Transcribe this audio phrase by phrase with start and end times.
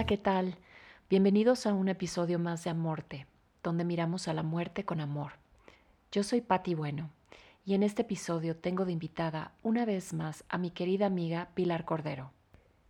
[0.00, 0.56] Hola, ¿qué tal?
[1.10, 3.26] Bienvenidos a un episodio más de Amorte,
[3.62, 5.32] donde miramos a la muerte con amor.
[6.10, 7.10] Yo soy Patti Bueno
[7.66, 11.84] y en este episodio tengo de invitada una vez más a mi querida amiga Pilar
[11.84, 12.30] Cordero.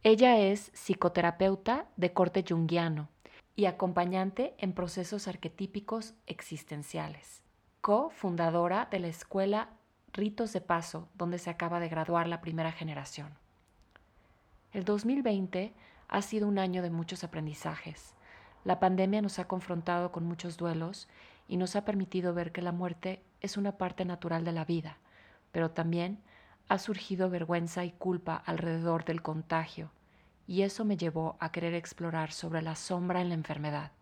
[0.05, 3.09] Ella es psicoterapeuta de corte junguiano
[3.57, 7.43] y acompañante en procesos arquetípicos existenciales,
[7.81, 9.71] co-fundadora de la escuela
[10.13, 13.31] Ritos de Paso, donde se acaba de graduar la primera generación.
[14.73, 15.73] El 2020
[16.11, 18.15] ha sido un año de muchos aprendizajes.
[18.65, 21.09] La pandemia nos ha confrontado con muchos duelos
[21.47, 24.99] y nos ha permitido ver que la muerte es una parte natural de la vida,
[25.53, 26.21] pero también
[26.69, 29.93] ha surgido vergüenza y culpa alrededor del contagio,
[30.47, 33.93] y eso me llevó a querer explorar sobre la sombra en la enfermedad.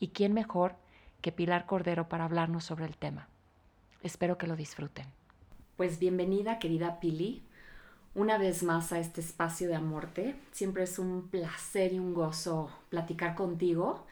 [0.00, 0.76] ¿Y quién mejor
[1.20, 3.28] que Pilar Cordero para hablarnos sobre el tema?
[4.02, 5.06] Espero que lo disfruten.
[5.76, 7.42] Pues bienvenida, querida Pili
[8.14, 10.36] una vez más a este espacio de Amorte.
[10.52, 14.06] Siempre es un placer y un gozo platicar contigo.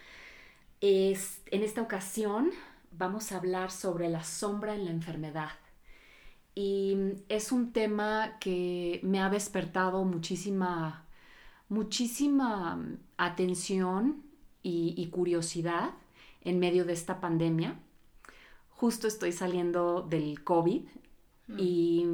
[0.80, 2.50] Es, en esta ocasión
[2.90, 5.50] vamos a hablar sobre la sombra en la enfermedad.
[6.54, 6.96] Y
[7.28, 11.06] es un tema que me ha despertado muchísima,
[11.68, 12.84] muchísima
[13.16, 14.24] atención
[14.62, 15.90] y, curiosidad
[16.42, 17.80] en medio de esta pandemia.
[18.70, 20.82] Justo estoy saliendo del COVID
[21.48, 21.58] mm.
[21.58, 22.06] y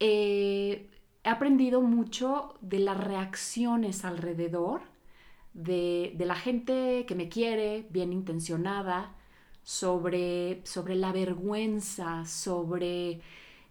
[0.00, 0.88] eh,
[1.22, 4.80] he aprendido mucho de las reacciones alrededor
[5.52, 9.14] de, la gente que me quiere, bien intencionada,
[9.62, 13.20] sobre, sobre la vergüenza, sobre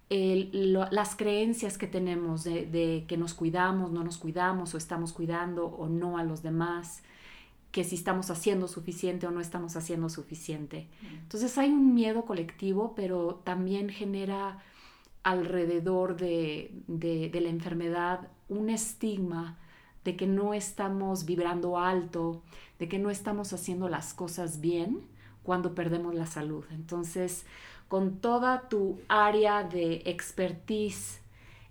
[0.09, 5.65] las creencias que tenemos de, de, que nos cuidamos, no nos cuidamos o estamos cuidando
[5.65, 7.03] o no a los demás,
[7.71, 10.87] que si estamos haciendo suficiente o no estamos haciendo suficiente.
[11.01, 11.15] Mm.
[11.17, 14.63] Entonces hay un miedo colectivo, pero también genera
[15.23, 19.57] alrededor de, la enfermedad un estigma
[20.03, 22.41] de que no estamos vibrando alto,
[22.79, 25.01] de que no estamos haciendo las cosas bien
[25.43, 26.63] cuando perdemos la salud.
[26.71, 27.45] Entonces,
[27.87, 31.19] con toda tu área de expertise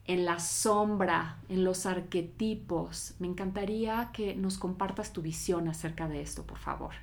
[0.05, 6.21] en la sombra, en los arquetipos, me encantaría que nos compartas tu visión acerca de
[6.21, 6.95] esto, por favor.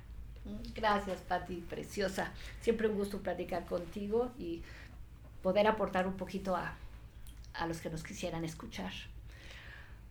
[0.76, 2.32] Gracias, Patti, preciosa.
[2.62, 4.62] Siempre un gusto platicar contigo y
[5.46, 6.76] poder aportar un poquito a,
[7.68, 8.92] los que nos quisieran escuchar.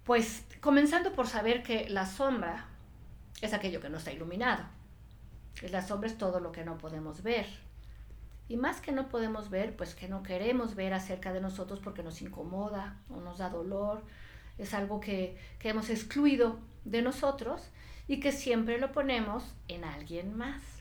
[0.05, 2.67] Pues comenzando por saber que la sombra
[3.41, 4.63] es aquello que no está iluminado.
[5.73, 7.47] La sombra es todo lo que no podemos ver.
[8.49, 12.05] Y más que no podemos ver, pues que no queremos ver acerca de nosotros porque
[12.05, 14.05] nos incomoda o nos da dolor.
[14.57, 17.71] Es algo que, que hemos excluido de nosotros
[18.07, 20.74] y que siempre lo ponemos en alguien más.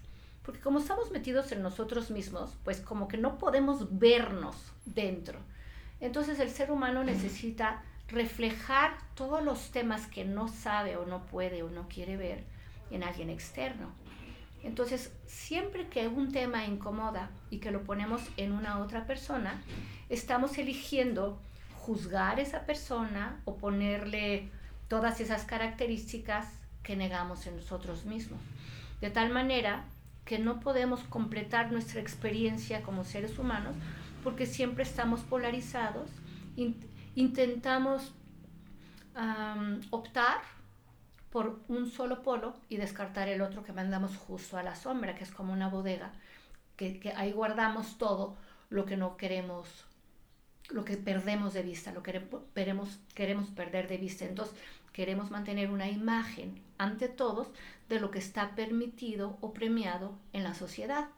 [0.46, 4.56] Porque como estamos metidos en nosotros mismos, pues como que no podemos vernos
[4.86, 5.40] dentro.
[6.00, 11.64] Entonces el ser humano necesita reflejar todos los temas que no sabe o no puede
[11.64, 12.44] o no quiere ver
[12.92, 13.90] en alguien externo.
[14.64, 19.62] Entonces, siempre que un tema incomoda y que lo ponemos en una otra persona,
[20.10, 21.38] estamos eligiendo
[21.80, 24.50] juzgar a esa persona o ponerle
[24.88, 26.48] todas esas características
[26.82, 28.40] que negamos en nosotros mismos.
[29.02, 29.84] De tal manera
[30.26, 33.76] que no podemos completar nuestra experiencia como seres humanos
[34.24, 36.10] porque siempre estamos polarizados,
[37.16, 38.14] intentamos
[39.92, 40.42] optar
[41.30, 45.24] por un solo polo y descartar el otro que mandamos justo a la sombra, que
[45.24, 46.14] es como una bodega,
[46.78, 48.38] que, ahí guardamos todo
[48.70, 49.68] lo que no queremos,
[50.70, 52.24] lo que perdemos de vista, lo que
[52.54, 54.26] queremos, queremos perder de vista.
[54.26, 54.56] Entonces,
[54.94, 57.48] queremos mantener una imagen ante todos
[57.90, 61.10] de lo que está permitido o premiado en la sociedad.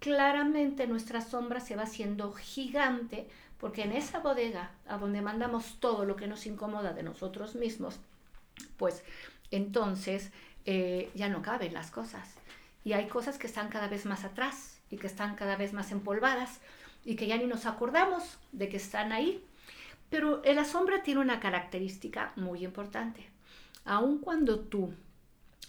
[0.00, 3.28] Claramente nuestra sombra se va haciendo gigante
[3.58, 7.98] porque en esa bodega a donde mandamos todo lo que nos incomoda de nosotros mismos,
[8.76, 9.02] pues
[9.50, 10.30] entonces
[10.66, 12.34] eh, ya no caben las cosas.
[12.84, 15.90] Y hay cosas que están cada vez más atrás y que están cada vez más
[15.90, 16.60] empolvadas
[17.04, 19.44] y que ya ni nos acordamos de que están ahí
[20.10, 23.28] pero la sombra tiene una característica muy importante.
[23.84, 24.94] Aun cuando tú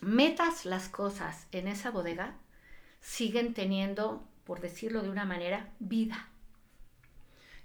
[0.01, 2.35] metas las cosas en esa bodega,
[3.01, 6.29] siguen teniendo, por decirlo de una manera, vida.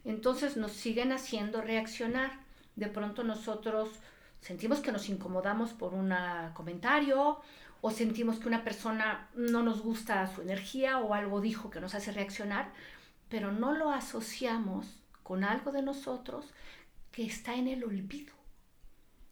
[0.05, 2.41] Entonces nos siguen haciendo reaccionar.
[2.76, 3.91] De pronto nosotros
[4.41, 6.12] sentimos que nos incomodamos por un
[6.55, 7.41] comentario
[7.81, 11.94] o sentimos que una persona no nos gusta su energía o algo dijo que nos
[11.94, 12.73] hace reaccionar,
[13.29, 16.55] pero no lo asociamos con algo de nosotros
[17.11, 18.32] que está en el olvido,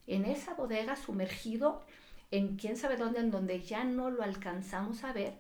[0.09, 1.85] en esa bodega sumergido
[2.33, 5.35] en quién sabe dónde, en donde ya no lo alcanzamos a ver,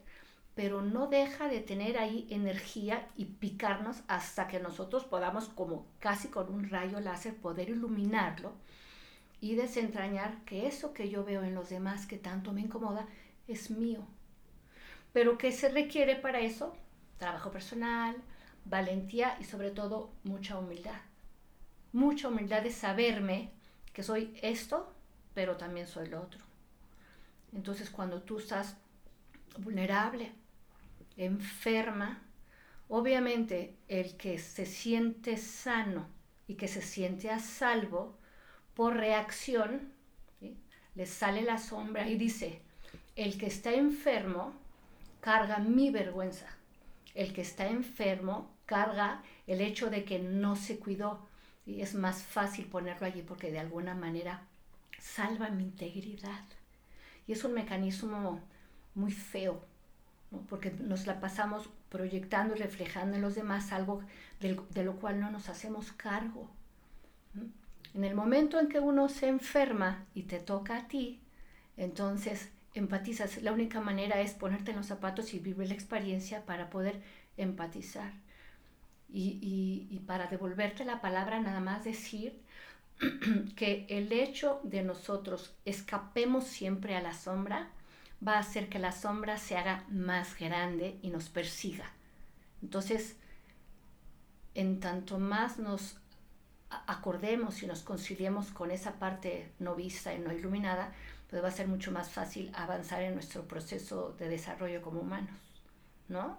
[0.54, 6.28] pero no deja de tener ahí energía y picarnos hasta que nosotros podamos, como casi
[6.28, 8.52] con un rayo láser, poder iluminarlo
[9.40, 13.06] y desentrañar que eso que yo veo en los demás que tanto me incomoda
[13.48, 14.06] es mío.
[15.14, 16.76] Pero ¿qué se requiere para eso?
[17.18, 18.16] Trabajo personal,
[18.64, 21.00] valentía y sobre todo mucha humildad.
[21.92, 23.50] Mucha humildad de saberme
[23.92, 24.92] que soy esto,
[25.34, 26.40] pero también soy lo otro.
[27.52, 28.76] Entonces cuando tú estás
[29.58, 30.32] vulnerable,
[31.16, 32.22] enferma,
[32.88, 36.06] obviamente el que se siente sano
[36.48, 38.16] y que se siente a salvo,
[38.74, 39.92] por reacción,
[40.94, 42.62] le sale la sombra y dice,
[43.16, 44.54] el que está enfermo
[45.20, 46.46] carga mi vergüenza.
[47.14, 51.26] El que está enfermo carga el hecho de que no se cuidó.
[51.66, 54.42] Y es más fácil ponerlo allí porque de alguna manera
[54.98, 56.44] salva mi integridad.
[57.26, 58.40] Y es un mecanismo
[58.94, 59.64] muy feo,
[60.48, 64.02] porque nos la pasamos proyectando y reflejando en los demás algo
[64.40, 66.48] de, lo cual no nos hacemos cargo.
[67.94, 71.20] En el momento en que uno se enferma y te toca a ti,
[71.76, 73.42] entonces empatizas.
[73.42, 77.02] La única manera es ponerte en los zapatos y vivir la experiencia para poder
[77.36, 78.12] empatizar.
[79.14, 82.40] Y, para devolverte la palabra, nada más decir
[83.56, 87.68] que el hecho de nosotros escapemos siempre a la sombra
[88.26, 91.90] va a hacer que la sombra se haga más grande y nos persiga.
[92.62, 93.16] Entonces,
[94.54, 95.96] en tanto más nos
[96.86, 100.92] acordemos y nos conciliemos con esa parte no vista y no iluminada,
[101.28, 105.36] pues va a ser mucho más fácil avanzar en nuestro proceso de desarrollo como humanos,
[106.08, 106.38] ¿no?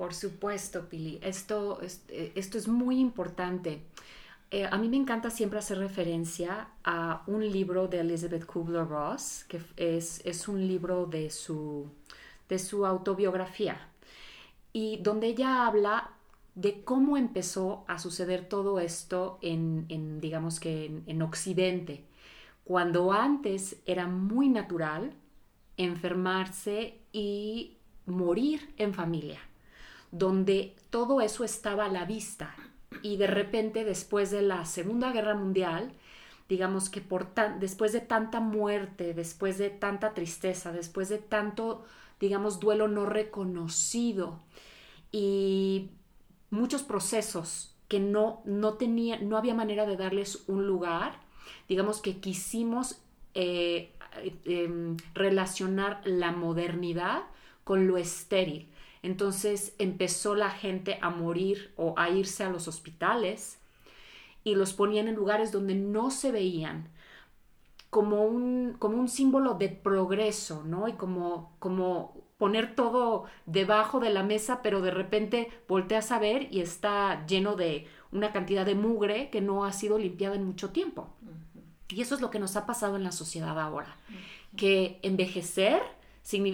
[0.00, 1.18] Por supuesto, Pili.
[1.20, 3.82] Esto, eh, es muy importante.
[4.50, 9.60] Eh, a mí me encanta siempre hacer referencia a un libro de Elizabeth Kubler-Ross, que
[9.76, 11.86] es, un libro de su,
[12.86, 13.76] autobiografía,
[14.72, 16.12] y donde ella habla
[16.54, 22.06] de cómo empezó a suceder todo esto en, digamos que en Occidente,
[22.64, 25.12] cuando antes era muy natural
[25.76, 27.76] enfermarse y
[28.06, 29.40] morir en familia,
[30.12, 32.54] donde todo eso estaba a la vista
[33.02, 35.92] y de repente después de la Segunda Guerra Mundial,
[36.48, 37.28] digamos que por
[37.60, 41.84] después de tanta muerte, después de tanta tristeza, después de tanto,
[42.18, 44.40] digamos, duelo no reconocido
[45.12, 45.90] y
[46.50, 51.20] muchos procesos que no, no, tenía, no había manera de darles un lugar,
[51.68, 53.00] digamos que quisimos
[53.34, 53.92] eh,
[54.44, 57.22] em, relacionar la modernidad
[57.64, 58.68] con lo estéril.
[59.02, 63.58] Entonces empezó la gente a morir o a irse a los hospitales
[64.44, 66.88] y los ponían en lugares donde no se veían
[67.90, 70.86] como un, como un símbolo de progreso, ¿no?
[70.86, 76.48] Y como, como poner todo debajo de la mesa, pero de repente volteas a ver
[76.50, 80.70] y está lleno de una cantidad de mugre que no ha sido limpiada en mucho
[80.70, 81.08] tiempo.
[81.88, 83.96] Y eso es lo que nos ha pasado en la sociedad ahora,
[84.56, 85.82] que envejecer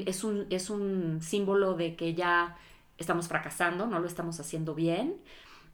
[0.06, 2.56] es un, es un símbolo de que ya
[2.98, 5.16] estamos fracasando, no lo estamos haciendo bien.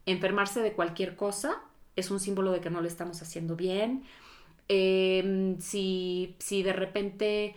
[0.06, 1.62] Enfermarse de cualquier cosa
[1.96, 4.04] es un símbolo de que no lo estamos haciendo bien.
[4.68, 7.54] Em, si, si de repente,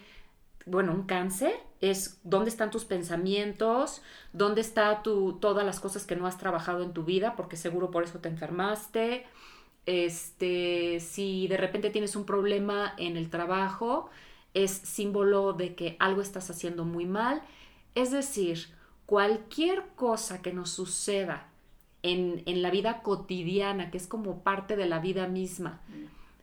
[0.66, 4.02] bueno, un cáncer es dónde están tus pensamientos,
[4.34, 7.92] dónde está tu, todas las cosas que no has trabajado en tu vida, porque seguro
[7.92, 9.26] por eso te enfermaste.
[9.86, 14.10] Este, si de repente tienes un problema en el trabajo,
[14.56, 17.44] es símbolo de que algo estás haciendo muy mal.
[17.94, 18.70] Es decir,
[19.06, 21.50] cualquier cosa que nos suceda
[22.02, 25.82] en, la vida cotidiana, que es como parte de la vida misma,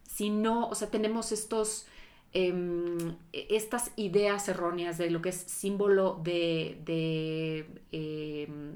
[0.06, 1.86] si no, o sea, tenemos estos,
[2.34, 8.74] em, estas ideas erróneas de lo que es símbolo de, de, em,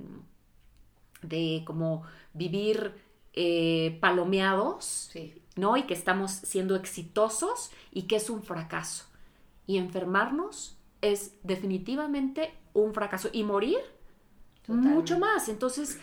[1.22, 2.94] de como vivir
[3.34, 5.10] eh, palomeados,
[5.56, 5.76] ¿no?
[5.76, 9.04] Y que estamos siendo exitosos y que es un fracaso.
[9.66, 13.28] Y enfermarnos es definitivamente un fracaso.
[13.32, 13.78] Y morir,
[14.68, 15.48] mucho más.
[15.48, 16.00] Entonces,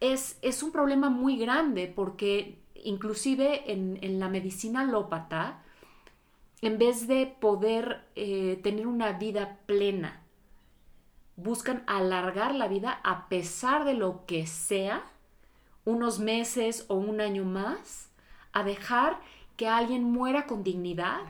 [0.00, 5.62] es, es, un problema muy grande porque inclusive en, la medicina alópata,
[6.60, 10.20] en vez de poder eh, tener una vida plena,
[11.36, 15.04] buscan alargar la vida a pesar de lo que sea
[15.84, 18.10] unos meses o un año más
[18.52, 19.20] a dejar
[19.56, 21.20] que alguien muera con dignidad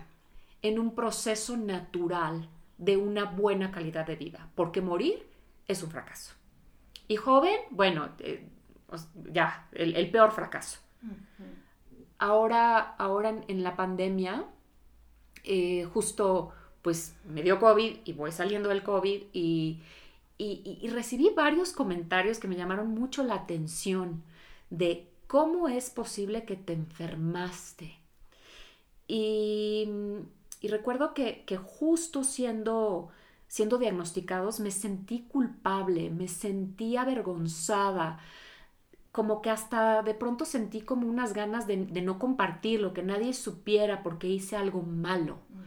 [0.65, 5.27] en un proceso natural de una buena calidad de vida, porque morir
[5.69, 6.33] es un fracaso.
[7.07, 8.49] Y joven, bueno, eh,
[9.31, 10.81] ya, el, peor fracaso.
[12.19, 14.47] Ahora, ahora en, la pandemia,
[15.45, 19.83] eh, justo pues me dio COVID y voy saliendo del COVID y,
[20.39, 24.23] y recibí varios comentarios que me llamaron mucho la atención
[24.71, 27.99] de cómo es posible que te enfermaste.
[29.07, 29.89] Y,
[30.69, 33.11] recuerdo que, que, justo siendo,
[33.49, 38.19] siendo diagnosticados me sentí culpable, me sentí avergonzada,
[39.13, 43.33] como que hasta de pronto sentí como unas ganas de, de no compartirlo, que nadie
[43.35, 45.39] supiera porque hice algo malo.
[45.51, 45.65] Mm.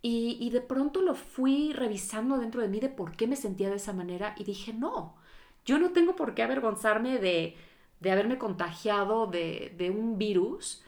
[0.00, 3.68] Y, y, de pronto lo fui revisando dentro de mí de por qué me sentía
[3.68, 5.16] de esa manera y dije, no,
[5.64, 7.56] yo no tengo por qué avergonzarme de,
[8.00, 10.82] de haberme contagiado de, de, un virus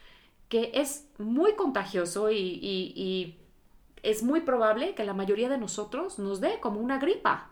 [0.51, 3.39] que es muy contagioso y, y,
[4.03, 7.51] es muy probable que la mayoría de nosotros nos dé como una gripa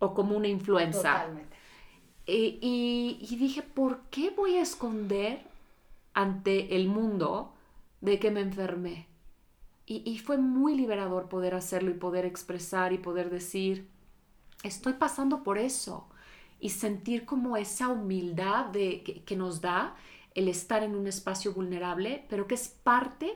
[0.00, 1.12] o como una influenza.
[1.12, 1.56] Totalmente.
[2.26, 5.44] Y, y dije, ¿por qué voy a esconder
[6.14, 7.52] ante el mundo
[8.00, 9.06] de que me enfermé?
[9.84, 13.88] Y, fue muy liberador poder hacerlo y poder expresar y poder decir,
[14.62, 16.08] estoy pasando por eso.
[16.60, 19.96] Y sentir como esa humildad de, que, nos da
[20.34, 23.34] el estar en un espacio vulnerable, pero que es parte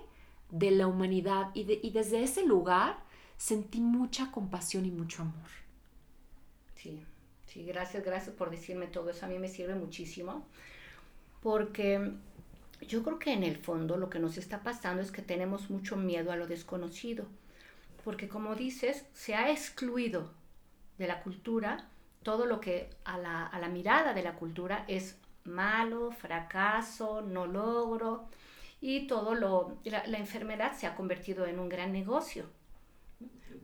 [0.51, 1.51] de la humanidad.
[1.55, 2.99] Y, y desde ese lugar
[3.37, 5.49] sentí mucha compasión y mucho amor.
[6.75, 7.03] Sí,
[7.47, 9.27] sí, gracias, gracias por decirme todo eso.
[9.27, 10.47] A mí me sirve muchísimo
[11.43, 12.13] porque
[12.81, 15.97] yo creo que en el fondo lo que nos está pasando es que tenemos mucho
[15.97, 17.25] miedo a lo desconocido,
[18.05, 20.31] porque como dices, se ha excluido
[20.99, 21.89] de la cultura
[22.23, 28.29] todo lo que a la, mirada de la cultura es malo, fracaso, no logro,
[28.81, 32.47] y todo lo, la, enfermedad se ha convertido en un gran negocio.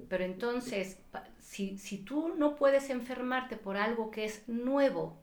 [0.09, 0.99] Pero entonces,
[1.39, 5.21] si, si tú no puedes enfermarte por algo que es nuevo,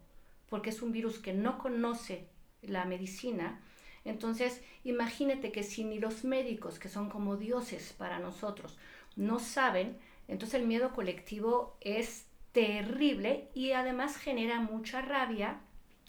[0.50, 2.28] porque es un virus que no conoce
[2.62, 3.62] la medicina,
[4.06, 8.78] entonces, imagínate que si ni los médicos, que son como dioses para nosotros,
[9.16, 9.98] no saben,
[10.28, 15.62] entonces el miedo colectivo es terrible y además genera mucha rabia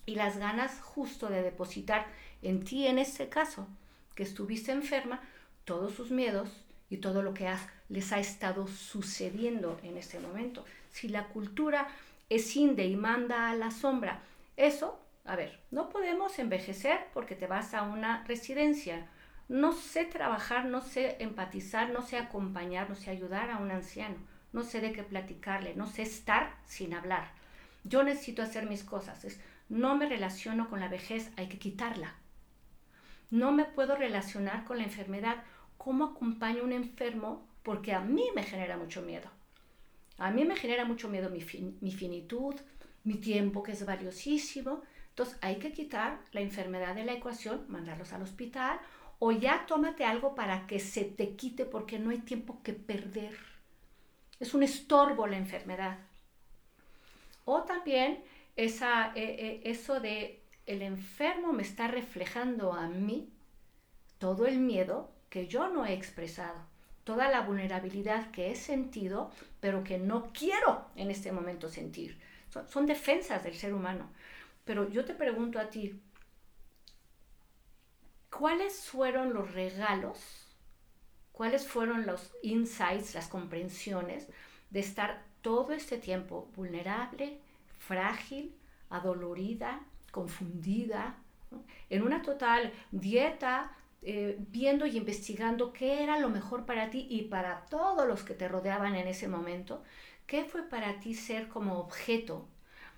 [0.06, 2.06] y las ganas justo de depositar
[2.42, 3.66] en ti, en ese caso,
[4.14, 5.20] que estuviste enferma,
[5.64, 6.48] todos sus miedos
[6.88, 7.48] y todo lo que
[7.88, 10.64] les ha estado sucediendo en este momento.
[10.90, 11.88] Si la cultura
[12.28, 14.22] es inde y manda a la sombra,
[14.56, 19.06] eso a ver, no podemos envejecer porque te vas a una residencia.
[19.48, 24.16] No sé trabajar, no sé empatizar, no sé acompañar, no sé ayudar a un anciano.
[24.52, 27.30] No sé de qué platicarle, no sé estar sin hablar.
[27.84, 29.24] Yo necesito hacer mis cosas.
[29.70, 32.14] No me relaciono con la vejez, hay que quitarla.
[33.30, 35.44] No me puedo relacionar con la enfermedad.
[35.78, 37.48] ¿Cómo acompaño a un enfermo?
[37.62, 39.30] Porque a mí me genera mucho miedo.
[40.18, 41.42] A mí me genera mucho miedo mi,
[41.80, 42.54] mi finitud,
[43.04, 44.82] mi tiempo que es valiosísimo.
[45.10, 48.80] Entonces hay que quitar la enfermedad de la ecuación, mandarlos al hospital
[49.20, 53.38] o ya tómate algo para que se te quite porque no hay tiempo que perder.
[54.40, 55.98] Es un estorbo la enfermedad.
[57.44, 58.24] O también
[58.64, 63.32] esa, eh, eh, eso de el enfermo me está reflejando a mí
[64.18, 66.58] todo el miedo que yo no he expresado,
[67.04, 72.18] toda la vulnerabilidad que he sentido, pero que no quiero en este momento sentir.
[72.68, 74.10] son defensas del ser humano.
[74.66, 75.98] Pero yo te pregunto a ti,
[78.28, 80.18] ¿cuáles fueron los regalos?
[81.32, 84.28] ¿Cuáles fueron los insights, las comprensiones
[84.68, 87.40] de estar todo este tiempo vulnerable,
[87.80, 88.54] frágil,
[88.90, 89.80] adolorida,
[90.12, 91.16] confundida,
[91.88, 93.72] en una total dieta,
[94.02, 98.34] eh, viendo y investigando qué era lo mejor para ti y para todos los que
[98.34, 99.82] te rodeaban en ese momento?
[100.26, 102.46] ¿Qué fue para ti ser como objeto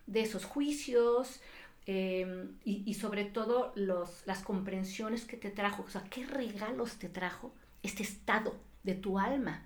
[0.06, 1.40] de esos juicios
[1.86, 7.08] em, y, sobre todo los, las comprensiones que te trajo, o sea, qué regalos te
[7.08, 9.64] trajo este estado de tu alma.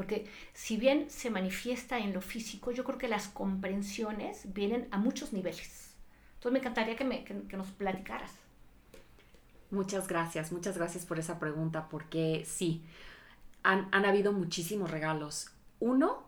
[0.00, 4.96] Porque si bien se manifiesta en lo físico, yo creo que las comprensiones vienen a
[4.96, 5.94] muchos niveles.
[6.36, 8.32] Entonces me encantaría que, nos platicaras.
[9.70, 12.82] Muchas gracias, muchas gracias por esa pregunta, porque sí,
[13.62, 15.50] han habido muchísimos regalos.
[15.80, 16.22] Uno,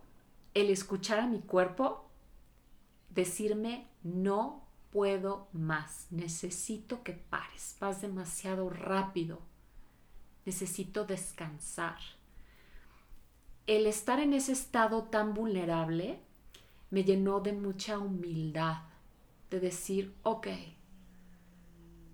[0.53, 2.11] el escuchar a mi cuerpo
[3.09, 9.41] decirme no puedo más, necesito que pares, vas demasiado rápido,
[10.45, 11.97] necesito descansar.
[13.67, 16.19] El estar en ese estado tan vulnerable
[16.91, 18.83] me llenó de mucha humildad,
[19.51, 20.49] de decir, ok,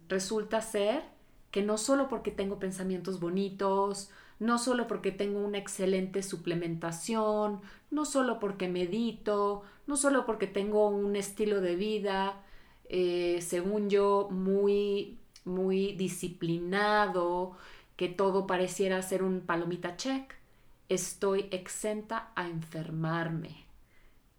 [0.08, 1.02] resulta ser
[1.50, 8.04] que no solo porque tengo pensamientos bonitos, no solo porque tengo una excelente suplementación, no
[8.04, 12.42] solo porque medito, no solo porque tengo un estilo de vida,
[12.88, 17.56] eh, según yo, muy, muy disciplinado,
[17.96, 20.37] que todo pareciera ser un palomita check,
[20.88, 23.66] estoy exenta a enfermarme.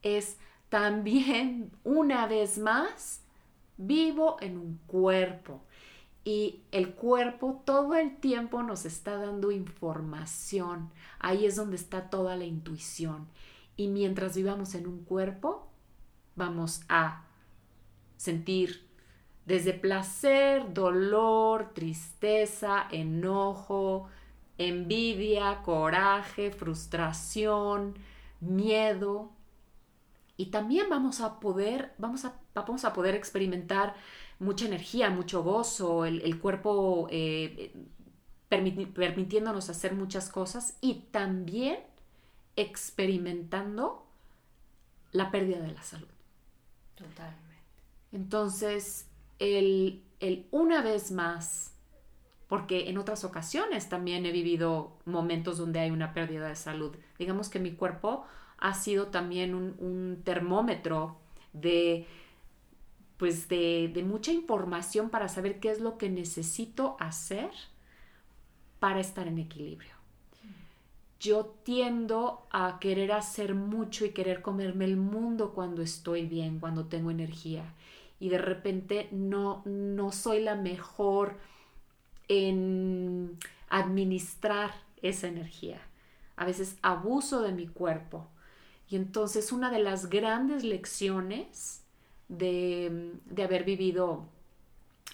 [0.02, 0.38] Es
[0.70, 3.22] también, una vez más,
[3.78, 5.62] vivo en un cuerpo
[6.24, 10.92] y el cuerpo todo el tiempo nos está dando información.
[11.20, 13.28] Ahí es donde está toda la intuición.
[13.78, 15.68] Y mientras vivamos en un cuerpo,
[16.36, 17.24] vamos a
[18.18, 18.88] sentir
[19.46, 24.08] desde placer, dolor, tristeza, enojo,
[24.60, 27.98] envidia, coraje, frustración,
[28.40, 29.32] miedo.
[30.38, 33.96] Y también vamos a poder, vamos a, vamos a poder experimentar
[34.38, 37.74] mucha energía, mucho gozo, el, cuerpo eh,
[38.48, 41.80] permitiéndonos hacer muchas cosas y también
[42.56, 44.06] experimentando
[45.12, 46.08] la pérdida de la salud.
[46.96, 47.40] Totalmente.
[48.12, 49.08] Entonces,
[49.40, 51.74] el, el una vez más,
[52.50, 56.96] porque en otras ocasiones también he vivido momentos donde hay una pérdida de salud.
[57.20, 58.26] Digamos que mi cuerpo
[58.58, 61.18] ha sido también un, termómetro
[61.54, 62.08] de
[63.18, 67.52] pues de, mucha información para saber qué es lo que necesito hacer
[68.80, 69.94] para estar en equilibrio.
[71.20, 76.86] Yo tiendo a querer hacer mucho y querer comerme el mundo cuando estoy bien, cuando
[76.86, 77.74] tengo energía.
[78.22, 81.36] Y de repente no, no soy la mejor
[82.30, 84.72] en administrar
[85.02, 85.82] esa energía.
[86.38, 88.28] A veces abuso de mi cuerpo.
[88.88, 91.84] Y entonces una de las grandes lecciones
[92.30, 93.12] de,
[93.44, 94.26] haber vivido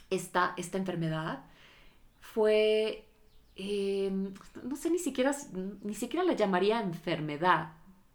[0.10, 1.44] esta, esta enfermedad
[2.20, 3.08] fue,
[3.56, 5.36] em, no sé, ni siquiera,
[5.82, 7.74] ni siquiera la llamaría enfermedad,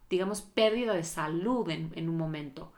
[0.08, 2.72] digamos, pérdida de salud en, en un momento.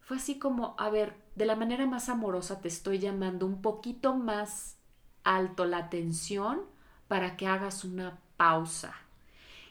[0.00, 4.14] Fue así como, a ver, de la manera más amorosa te estoy llamando un poquito
[4.16, 4.79] más
[5.24, 6.62] alto la atención
[7.08, 8.94] para que hagas una pausa.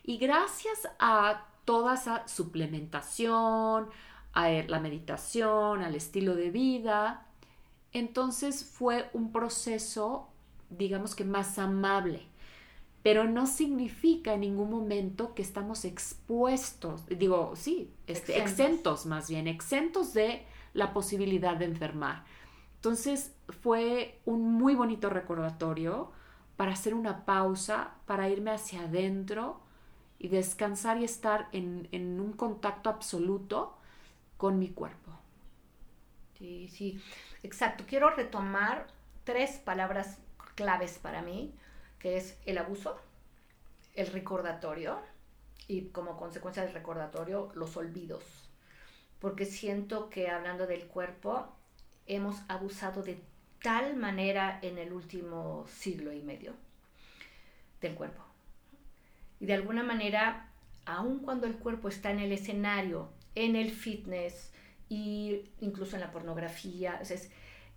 [0.04, 3.90] Y gracias a toda esa suplementación,
[4.34, 7.28] a la meditación, al estilo de vida.
[7.94, 10.30] Entonces fue un proceso,
[10.70, 12.28] digamos que más amable,
[13.04, 18.52] pero no significa en ningún momento que estamos expuestos, digo, sí, este, exentos.
[18.52, 22.26] exentos más bien, exentos de la posibilidad de enfermar.
[22.80, 26.14] Entonces fue un muy bonito recordatorio
[26.56, 29.60] para hacer una pausa, para irme hacia adentro
[30.18, 33.78] y descansar y estar en, un contacto absoluto
[34.38, 35.12] con mi cuerpo.
[36.38, 37.02] Sí, sí,
[37.44, 37.84] exacto.
[37.86, 38.88] Quiero retomar
[39.26, 40.18] tres palabras
[40.56, 41.54] claves para mí,
[42.00, 42.98] que es el abuso,
[43.94, 45.02] el recordatorio
[45.68, 48.24] y como consecuencia del recordatorio los olvidos.
[49.20, 51.59] Porque siento que hablando del cuerpo,
[52.10, 53.22] hemos abusado de
[53.62, 56.54] tal manera en el último siglo y medio
[57.80, 58.24] del cuerpo.
[59.40, 60.52] Y de alguna manera,
[60.86, 64.52] aun cuando el cuerpo está en el escenario en el fitness
[64.90, 67.00] e incluso en la pornografía.
[67.02, 67.30] Es,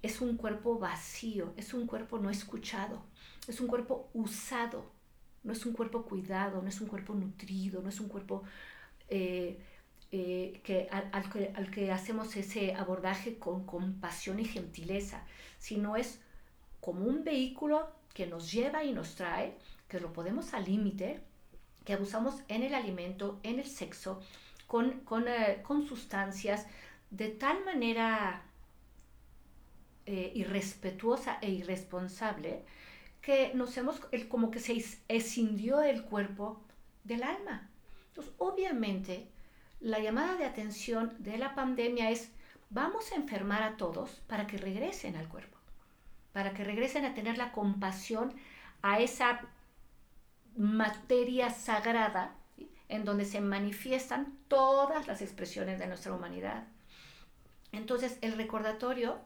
[0.02, 3.04] es un cuerpo vacío, es un cuerpo no escuchado,
[3.46, 4.90] es un cuerpo usado,
[5.44, 8.42] no es un cuerpo cuidado, no es un cuerpo nutrido, no es un cuerpo
[9.08, 9.60] eh,
[10.12, 15.24] eh, que, al, al que hacemos ese abordaje con compasión y gentileza,
[15.58, 16.20] sino es
[16.80, 19.56] como un vehículo que nos lleva y nos trae,
[19.88, 21.20] que lo podemos al límite,
[21.84, 24.20] que abusamos en el alimento, en el sexo,
[24.72, 26.66] eh, con, sustancias
[27.10, 28.42] de tal manera
[30.06, 32.64] eh, irrespetuosa e irresponsable
[33.20, 36.62] que nos hemos, como que se escindió el cuerpo
[37.04, 37.68] del alma.
[38.08, 39.28] Entonces, obviamente,
[39.82, 42.30] la llamada de atención de la pandemia es,
[42.70, 45.58] vamos a enfermar a todos para que regresen al cuerpo,
[46.32, 48.32] para que regresen a tener la compasión
[48.80, 49.40] a esa
[50.56, 52.34] materia sagrada
[52.88, 56.64] en donde se manifiestan todas las expresiones de nuestra humanidad.
[57.72, 59.18] Entonces, el recordatorio,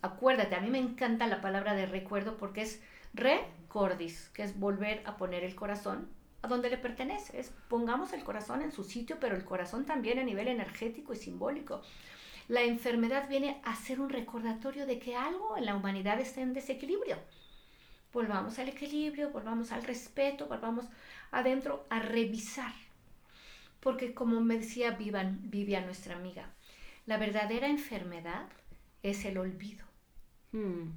[0.00, 2.80] acuérdate, a mí me encanta la palabra de recuerdo porque es
[3.12, 6.08] recordis, que es volver a poner el corazón
[6.48, 7.38] a donde le pertenece.
[7.38, 11.16] Es pongamos el corazón en su sitio, pero el corazón también a nivel energético y
[11.16, 11.82] simbólico.
[12.48, 16.54] La enfermedad viene a ser un recordatorio de que algo en la humanidad está en
[16.54, 17.18] desequilibrio.
[18.12, 20.86] Volvamos al equilibrio, volvamos al respeto, volvamos
[21.30, 22.72] adentro a revisar
[23.80, 26.50] porque como me decía Vivian, Vivian nuestra amiga,
[27.06, 28.48] la verdadera enfermedad
[29.02, 29.84] es el olvido.
[30.52, 30.90] Hmm.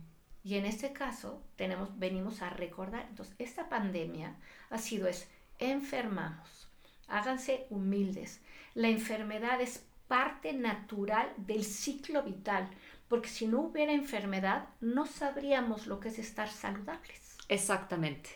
[0.44, 4.36] Y en este caso tenemos, venimos a recordar, entonces esta pandemia
[4.70, 5.30] ha sido es,
[5.62, 6.68] enfermamos,
[7.08, 8.42] háganse humildes.
[8.74, 12.70] La enfermedad es parte natural del ciclo vital,
[13.08, 17.38] porque si no hubiera enfermedad no sabríamos lo que es estar saludables.
[17.48, 18.30] Exactamente.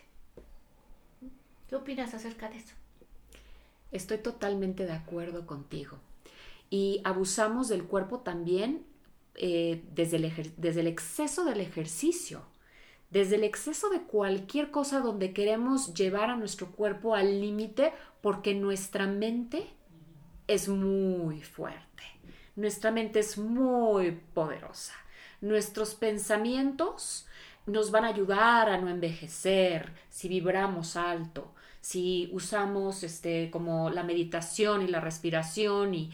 [1.68, 2.76] ¿Qué opinas acerca de eso?
[3.92, 5.98] Estoy totalmente de acuerdo contigo.
[6.70, 8.86] Y abusamos del cuerpo también
[9.36, 12.46] eh, desde, el desde el exceso del ejercicio,
[13.16, 18.54] desde el exceso de cualquier cosa donde queremos llevar a nuestro cuerpo al límite porque
[18.54, 19.70] nuestra mente
[20.48, 22.04] es muy fuerte,
[22.58, 24.96] nuestra mente es muy poderosa,
[25.40, 27.26] nuestros pensamientos
[27.66, 34.04] nos van a ayudar a no envejecer si vibramos alto, si usamos este, como la
[34.04, 36.12] meditación y la respiración y,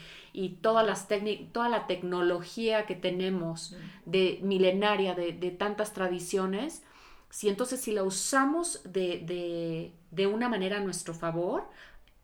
[0.62, 1.08] todas las
[1.52, 6.84] toda la tecnología que tenemos de milenaria, de, tantas tradiciones,
[7.32, 11.67] si entonces si la usamos de, de una manera a nuestro favor,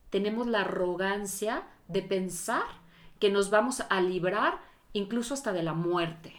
[0.10, 2.65] tenemos la arrogancia de pensar
[3.20, 4.60] que nos vamos a librar
[4.93, 6.34] incluso hasta de la muerte.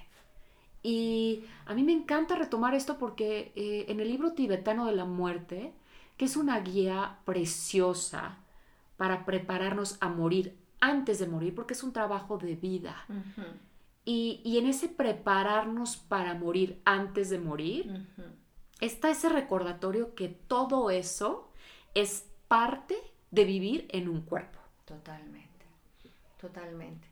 [0.83, 5.05] Y a mí me encanta retomar esto porque eh, en el libro tibetano de la
[5.05, 5.73] muerte,
[6.17, 8.39] que es una guía preciosa
[8.97, 13.05] para prepararnos a morir antes de morir, porque es un trabajo de vida.
[14.05, 18.07] y, en ese prepararnos para morir antes de morir,
[18.81, 21.51] está ese recordatorio que todo eso
[21.95, 22.97] es parte
[23.31, 24.59] de vivir en un cuerpo.
[24.85, 25.67] Totalmente,
[26.41, 27.09] totalmente.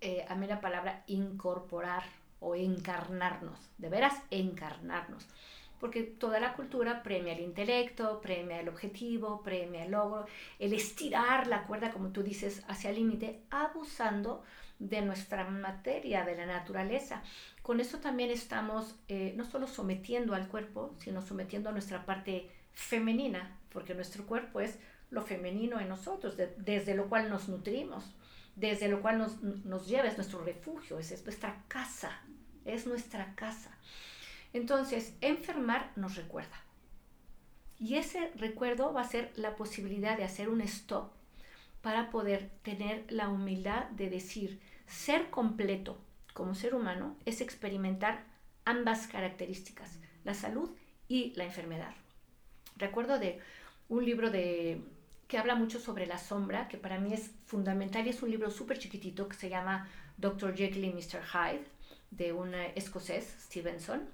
[0.00, 2.04] Eh, a mí la palabra incorporar
[2.40, 5.26] o encarnarnos, de veras encarnarnos
[5.80, 10.26] porque toda la cultura premia el intelecto, premia el objetivo, premia el logro,
[10.58, 14.42] el estirar la cuerda, como tú dices, hacia el límite, abusando
[14.78, 17.22] de nuestra materia, de la naturaleza.
[17.68, 22.48] Con eso también estamos eh, no solo sometiendo al cuerpo, sino sometiendo a nuestra parte
[22.72, 24.78] femenina, porque nuestro cuerpo es
[25.10, 28.06] lo femenino en nosotros, desde lo cual nos nutrimos,
[28.56, 32.22] desde lo cual nos, nos lleva, es nuestro refugio, es nuestra casa,
[32.64, 33.76] es nuestra casa.
[34.54, 36.64] Entonces, enfermar nos recuerda.
[37.78, 41.12] Y ese recuerdo va a ser la posibilidad de hacer un stop
[41.82, 45.98] para poder tener la humildad de decir, ser completo
[46.32, 48.24] como ser humano es experimentar
[48.64, 50.70] ambas características, la salud
[51.08, 51.94] y la enfermedad.
[52.76, 53.40] Recuerdo de
[53.88, 54.82] un libro de,
[55.26, 58.50] que habla mucho sobre la sombra, que para mí es fundamental y es un libro
[58.50, 60.54] súper chiquitito que se llama Dr.
[60.54, 61.22] Jekyll y Mr.
[61.22, 61.64] Hyde,
[62.10, 64.08] de un escocés, Stevenson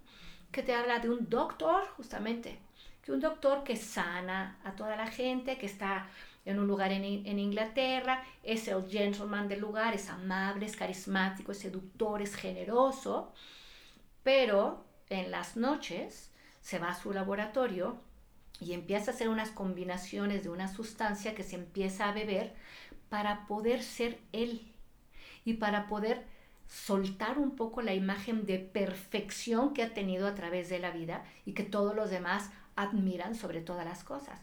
[0.55, 2.61] que te habla de un doctor, justamente,
[3.03, 6.07] que un doctor que sana a toda la gente, que está
[6.45, 7.05] en un lugar en,
[7.39, 13.33] Inglaterra, es el gentleman del lugar, es amable, es carismático, es seductor, es generoso,
[14.23, 16.31] pero en las noches
[16.61, 17.99] se va a su laboratorio
[18.61, 22.55] y empieza a hacer unas combinaciones de una sustancia que se empieza a beber
[23.09, 24.73] para poder ser él
[25.45, 26.25] y para poder
[26.67, 31.25] soltar un poco la imagen de perfección que ha tenido a través de la vida
[31.45, 34.41] y que todos los demás admiran sobre todas las cosas.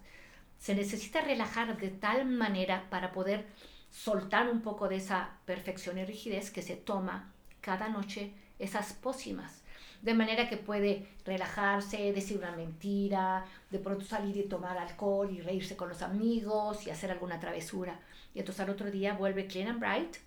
[0.62, 3.47] Se necesita relajar de tal manera para poder
[3.89, 9.63] soltar un poco de esa perfección y rigidez que se toma cada noche esas pócimas.
[10.04, 15.41] De manera que puede relajarse, decir una mentira, de pronto salir y tomar alcohol y
[15.41, 18.00] reírse con los amigos y hacer alguna travesura.
[18.36, 20.17] Y entonces al otro día vuelve clean and bright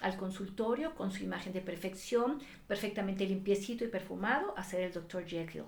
[0.00, 5.26] al consultorio con su imagen de perfección, perfectamente limpiecito y perfumado, a ser el Dr.
[5.26, 5.64] Jekyll.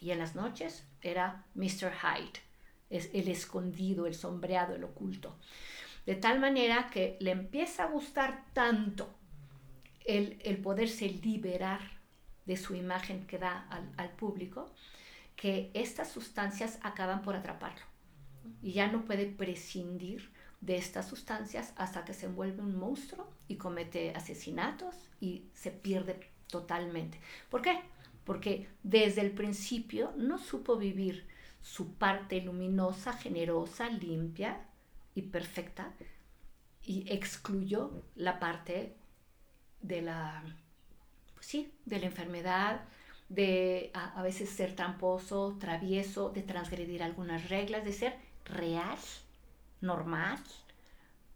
[0.00, 1.92] Y en las noches era Mr.
[1.92, 2.40] Hyde,
[2.90, 5.36] es el escondido, el sombreado, el oculto.
[6.06, 9.08] De tal manera que le empieza a gustar tanto
[10.04, 11.80] el, el poderse liberar
[12.46, 14.72] de su imagen que da al, al público,
[15.36, 17.84] que estas sustancias acaban por atraparlo.
[18.62, 23.56] Y ya no puede prescindir de estas sustancias hasta que se envuelve un monstruo y
[23.56, 27.18] comete asesinatos y se pierde totalmente.
[27.48, 27.80] ¿Por qué?
[28.24, 31.26] Porque desde el principio no supo vivir
[31.62, 34.66] su parte luminosa, generosa, limpia
[35.14, 35.92] y perfecta
[36.82, 38.96] y excluyó la parte
[39.82, 40.42] de la,
[41.34, 42.84] pues sí, de la enfermedad,
[43.28, 48.98] de a, veces ser tramposo, travieso, de transgredir algunas reglas, de ser real
[49.80, 50.38] normal,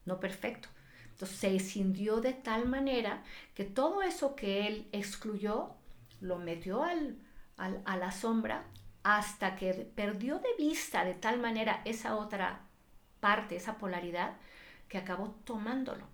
[0.04, 0.68] no perfecto.
[1.10, 3.22] Entonces se escindió de tal manera
[3.54, 5.74] que todo eso que él excluyó
[6.20, 7.16] lo metió al,
[7.56, 8.64] a la sombra
[9.04, 12.62] hasta que perdió de vista de tal manera esa otra
[13.20, 14.36] parte, esa polaridad,
[14.88, 16.08] que acabó tomándolo.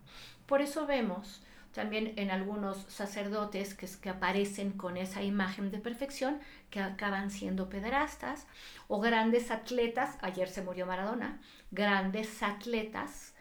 [0.46, 6.40] Por eso vemos también en algunos sacerdotes que, que aparecen con esa imagen de perfección
[6.68, 8.46] que acaban siendo pederastas
[8.88, 13.35] o grandes atletas, ayer se murió Maradona, grandes atletas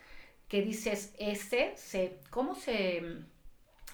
[0.47, 3.23] que dices, este, se, ¿cómo se,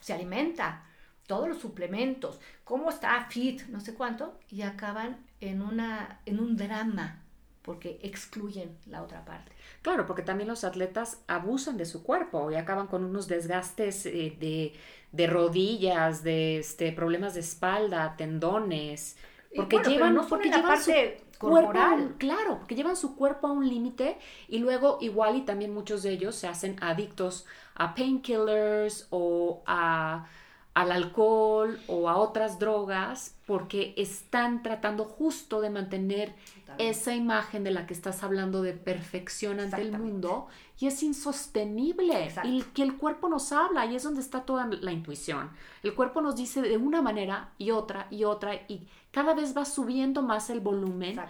[0.01, 0.85] se alimenta?
[1.27, 6.55] Todos los suplementos, cómo está fit, no sé cuánto, y acaban en, una, en un
[6.55, 7.21] drama
[7.65, 9.51] porque excluyen la otra parte.
[9.81, 14.37] Claro, porque también los atletas abusan de su cuerpo y acaban con unos desgastes eh,
[14.39, 14.73] de,
[15.11, 19.17] de, rodillas, de este, problemas de espalda, tendones,
[19.55, 20.91] porque llevan, no porque llevan su
[21.39, 22.15] corporal.
[22.19, 24.17] claro, porque llevan su cuerpo a un límite
[24.47, 30.27] y luego igual y también muchos de ellos se hacen adictos a painkillers o a
[30.75, 36.35] al alcohol o a otras drogas porque están tratando justo de mantener
[36.77, 42.29] esa imagen de la que estás hablando de perfección ante el mundo y es insostenible.
[42.43, 45.49] Y que el cuerpo nos habla y es donde está toda la intuición.
[45.81, 49.63] El cuerpo nos dice de una manera y otra y otra y cada vez va
[49.63, 51.21] subiendo más el volumen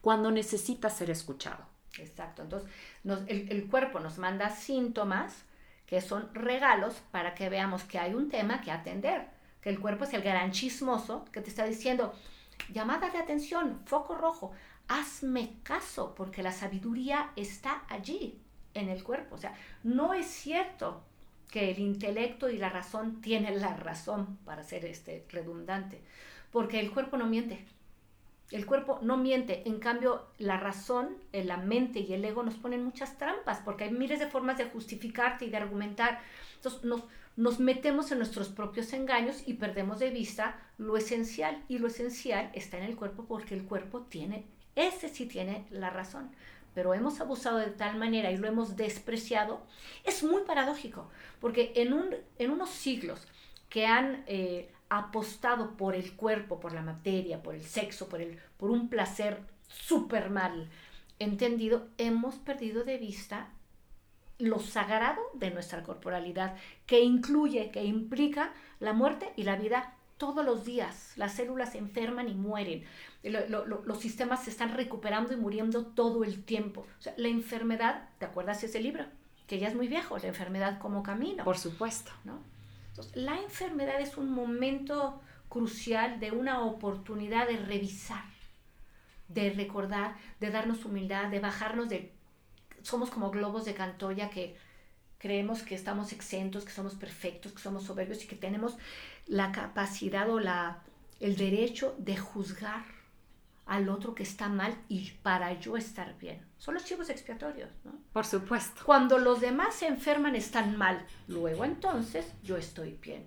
[0.00, 1.64] cuando necesita ser escuchado.
[1.98, 2.70] Exacto, entonces
[3.04, 5.45] el, el cuerpo nos manda síntomas
[5.86, 9.28] que son regalos para que veamos que hay un tema que atender,
[9.60, 12.14] que el cuerpo es el gran chismoso que te está diciendo,
[12.72, 14.52] llamada de atención, foco rojo,
[14.88, 18.40] hazme caso, porque la sabiduría está allí,
[18.76, 19.34] en el cuerpo.
[19.34, 21.02] O sea, no es cierto
[21.50, 26.00] que el intelecto y la razón tienen la razón, para ser este, redundante,
[26.52, 27.64] porque el cuerpo no miente.
[28.52, 32.84] El cuerpo no miente, en cambio la razón, la mente y el ego nos ponen
[32.84, 36.20] muchas trampas, porque hay miles de formas de justificarte y de argumentar.
[36.54, 37.02] Entonces nos,
[37.34, 41.64] nos metemos en nuestros propios engaños y perdemos de vista lo esencial.
[41.68, 45.90] Y lo esencial está en el cuerpo porque el cuerpo tiene, ese sí tiene la
[45.90, 46.30] razón.
[46.72, 49.66] Pero hemos abusado de tal manera y lo hemos despreciado.
[50.04, 53.26] Es muy paradójico, porque en, un, en unos siglos
[53.68, 54.22] que han...
[54.28, 58.88] Eh, apostado por el cuerpo, por la materia, por el sexo, por, el, por un
[58.88, 60.68] placer súper mal
[61.18, 63.48] entendido, hemos perdido de vista
[64.38, 70.44] lo sagrado de nuestra corporalidad, que incluye, que implica la muerte y la vida todos
[70.44, 71.12] los días.
[71.16, 72.84] Las células se enferman y mueren.
[73.22, 76.86] los sistemas se están recuperando y muriendo todo el tiempo.
[76.98, 79.06] O sea, la enfermedad, ¿te acuerdas ese libro?
[79.46, 81.44] Que ya es muy viejo, la enfermedad como camino.
[81.44, 82.10] Por supuesto.
[82.24, 82.40] ¿no?
[83.14, 88.24] La enfermedad es un momento crucial de una oportunidad de revisar,
[89.28, 92.12] de recordar, de darnos humildad, de bajarnos de...
[92.82, 94.56] Somos como globos de cantoya que
[95.18, 98.76] creemos que estamos exentos, que somos perfectos, que somos soberbios y que tenemos
[99.26, 100.82] la capacidad o la,
[101.20, 102.95] el derecho de juzgar
[103.66, 106.40] al otro que está mal y para yo estar bien.
[106.56, 107.92] Son los chivos expiatorios, ¿no?
[108.12, 108.82] Por supuesto.
[108.86, 111.04] Cuando los demás se enferman, están mal.
[111.26, 113.26] Luego entonces yo estoy bien.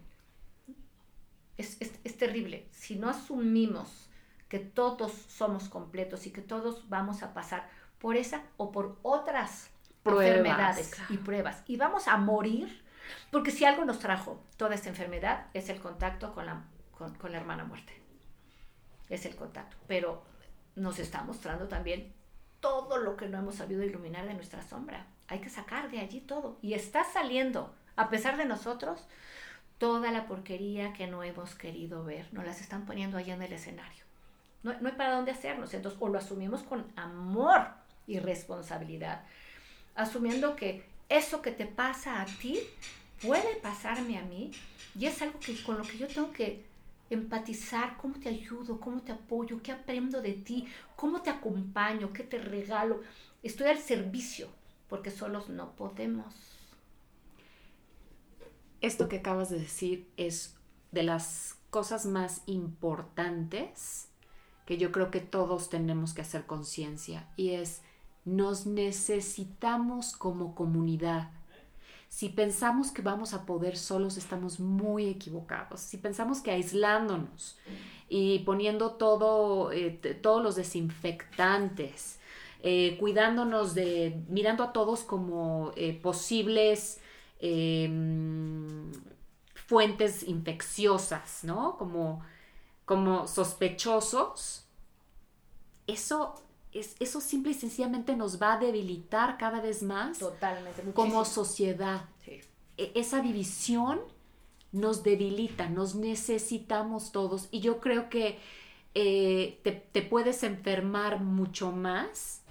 [1.57, 2.69] Es, es, terrible.
[2.71, 4.09] Si no asumimos
[4.47, 9.69] que todos somos completos y que todos vamos a pasar por esa o por otras
[10.05, 12.81] enfermedades y pruebas y vamos a morir,
[13.29, 16.63] porque si algo nos trajo toda esta enfermedad es el contacto con la,
[16.97, 17.93] con, con la hermana muerte.
[19.09, 19.75] Es el contacto.
[19.85, 20.28] Pero
[20.79, 22.11] nos está mostrando también
[22.59, 25.05] todo lo que no hemos sabido iluminar de nuestra sombra.
[25.27, 26.57] Hay que sacar de allí todo.
[26.61, 29.05] Y está saliendo, a pesar de nosotros,
[29.77, 32.27] toda la porquería que no hemos querido ver.
[32.33, 34.03] Nos las están poniendo allá en el escenario.
[34.63, 35.73] No, no hay para dónde hacernos.
[35.73, 37.67] Entonces, o lo asumimos con amor
[38.07, 39.23] y responsabilidad,
[39.95, 42.59] asumiendo que eso que te pasa a ti
[43.21, 44.51] puede pasarme a mí
[44.97, 46.65] y es algo que con lo que yo tengo que
[47.09, 52.23] empatizar, cómo te ayudo, cómo te apoyo, qué aprendo de ti, cómo te acompaño, qué
[52.23, 53.01] te regalo.
[53.43, 54.49] Estoy al servicio,
[54.87, 56.33] porque solos no podemos.
[58.81, 60.55] Esto que acabas de decir es
[60.91, 64.07] de las cosas más importantes
[64.65, 67.81] que yo creo que todos tenemos que hacer conciencia y es
[68.25, 71.31] nos necesitamos como comunidad
[72.09, 75.79] si pensamos que vamos a poder solos, estamos muy equivocados.
[75.79, 77.57] Si pensamos que aislándonos
[78.09, 79.91] y poniendo todo, eh,
[80.21, 82.19] todos los desinfectantes,
[82.63, 86.99] eh, cuidándonos de, mirando a todos como eh, posibles
[87.39, 88.91] em,
[89.53, 91.77] fuentes infecciosas, ¿no?
[91.77, 92.21] Como,
[92.85, 94.65] como sospechosos,
[95.85, 96.35] eso
[96.71, 102.05] eso simple y sencillamente nos va a debilitar cada vez más Totalmente, como sociedad.
[102.77, 103.99] E, esa división
[104.71, 107.47] nos debilita, nos necesitamos todos.
[107.51, 108.37] Y yo creo que
[108.93, 112.41] eh, te, puedes enfermar mucho más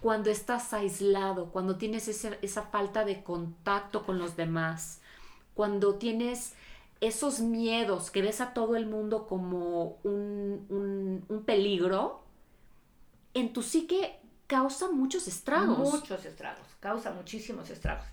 [0.00, 5.00] cuando estás aislado, cuando tienes esa, falta de contacto con los demás,
[5.54, 6.54] cuando tienes
[7.00, 12.20] esos miedos que ves a todo el mundo como un, un peligro
[13.34, 15.78] en tu psique causa muchos estragos.
[15.78, 18.06] Muchos estragos, causa muchísimos estragos.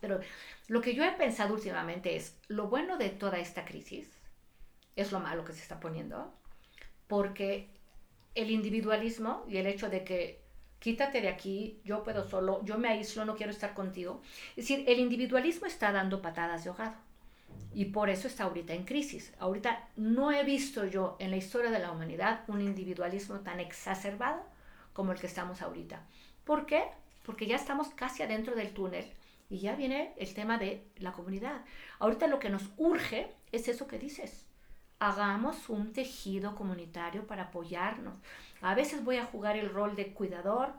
[0.00, 0.20] Pero
[0.68, 4.08] lo que yo he pensado últimamente es, lo bueno de toda esta crisis
[4.96, 6.34] es lo malo que se está poniendo,
[7.06, 7.68] porque
[8.34, 10.42] el individualismo y el hecho de que
[10.78, 14.22] quítate de aquí, yo puedo solo, yo me aíslo, no quiero estar contigo.
[14.50, 17.09] Es decir, el individualismo está dando patadas de ahogado
[17.72, 19.32] y por eso está ahorita en crisis.
[19.38, 24.42] Ahorita no he visto yo en la historia de la humanidad un individualismo tan exacerbado
[24.92, 26.04] como el que estamos ahorita.
[26.44, 26.84] ¿Por qué?
[27.24, 29.04] Porque ya estamos casi adentro del túnel
[29.48, 31.64] y ya viene el tema de la comunidad.
[31.98, 34.46] Ahorita lo que nos urge es eso que dices.
[34.98, 38.14] Hagamos un tejido comunitario para apoyarnos.
[38.60, 40.74] A veces voy a jugar el rol de cuidador,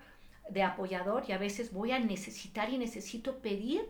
[0.50, 3.88] de apoyador y a veces voy a necesitar y necesito pedir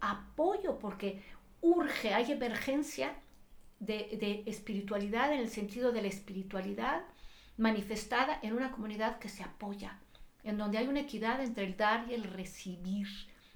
[0.00, 1.22] apoyo porque
[1.60, 3.14] urge, hay emergencia
[3.78, 7.02] de, de, espiritualidad en el sentido de la espiritualidad
[7.56, 9.98] manifestada en una comunidad que se apoya,
[10.44, 13.08] en donde hay una equidad entre el dar y el recibir,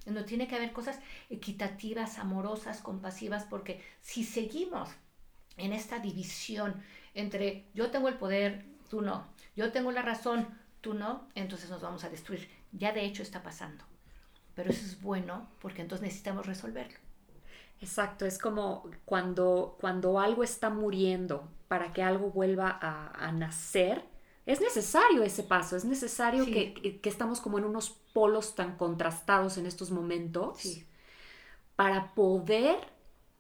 [0.07, 4.91] en donde tiene que haber cosas equitativas, amorosas, compasivas, porque si seguimos
[5.57, 6.83] en esta división
[7.15, 10.49] entre yo tengo el poder, tú no, yo tengo la razón,
[10.81, 12.49] tú no, entonces nos vamos a destruir.
[12.73, 13.85] Ya de hecho está pasando.
[14.55, 16.99] Pero eso es bueno porque entonces necesitamos resolverlo.
[17.81, 24.05] Exacto, es como cuando, cuando algo está muriendo para que algo vuelva a, nacer,
[24.47, 29.59] es necesario ese paso, es necesario que, que, estamos como en unos polos tan contrastados
[29.59, 30.63] en estos momentos
[31.77, 32.77] para poder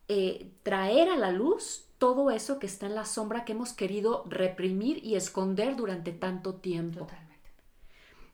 [0.08, 4.24] eh, traer a la luz todo eso que está en la sombra que hemos querido
[4.28, 7.00] reprimir y esconder durante tanto tiempo.
[7.00, 7.50] Totalmente.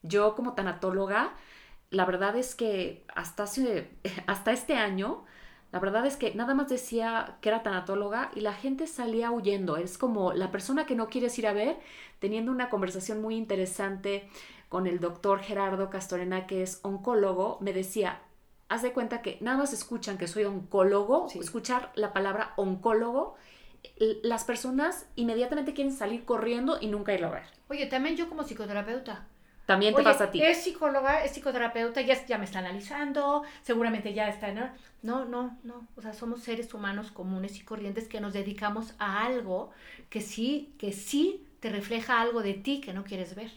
[0.03, 1.37] Yo como tanatóloga,
[1.91, 3.45] la verdad es que hasta,
[4.27, 5.25] hasta este año
[5.73, 9.77] la verdad es que nada más decía que era tanatóloga y la gente salía huyendo.
[9.77, 11.79] Es como la persona que no quieres ir a ver,
[12.19, 14.29] teniendo una conversación muy interesante
[14.69, 18.21] con el doctor Gerardo Castorena, que es oncólogo, me decía,
[18.69, 23.37] haz de cuenta que nada más escuchan que soy oncólogo, escuchar la palabra oncólogo,
[24.23, 27.45] las personas inmediatamente quieren salir corriendo y nunca ir a ver.
[27.69, 29.27] Oye, también yo como psicoterapeuta,
[29.71, 30.43] también te pasa a ti.
[30.43, 34.69] Es psicóloga, es psicoterapeuta, ya, ya me está analizando, seguramente ya está, ¿no?
[35.03, 35.87] No, no, no.
[35.97, 39.71] O sea, somos seres humanos comunes y corrientes que nos dedicamos a algo
[40.09, 43.53] que sí, que sí te refleja algo de ti que no quieres ver.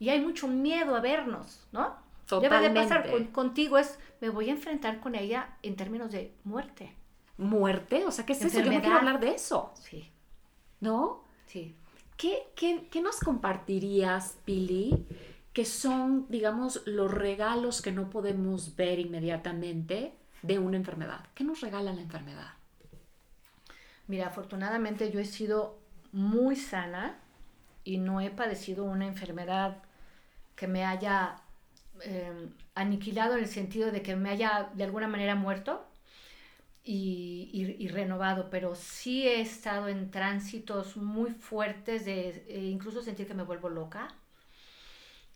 [0.00, 1.94] Y hay mucho miedo a vernos, ¿no?
[2.26, 2.68] Totalmente.
[2.68, 6.92] Debe de pasar contigo es, me voy a enfrentar con ella en términos de muerte.
[7.36, 8.04] ¿Muerte?
[8.04, 8.60] O sea, ¿qué es eso?
[8.60, 9.72] Yo no quiero hablar de eso.
[9.74, 10.10] Sí.
[10.80, 11.22] ¿No?
[11.46, 11.76] Sí.
[12.16, 15.04] ¿Qué, qué, qué nos compartirías, Pili?
[15.54, 20.12] Que son, digamos, los regalos que no podemos ver inmediatamente
[20.42, 21.24] de una enfermedad.
[21.34, 22.52] ¿Qué nos regala la enfermedad?
[24.08, 25.78] Mira, afortunadamente yo he sido
[26.10, 27.16] muy sana
[27.84, 29.76] y no he padecido una enfermedad
[30.56, 31.36] que me haya
[32.00, 35.86] em, aniquilado en el sentido de que me haya de alguna manera muerto
[36.82, 43.34] y, renovado, pero sí he estado en tránsitos muy fuertes de e incluso sentir que
[43.34, 44.08] me vuelvo loca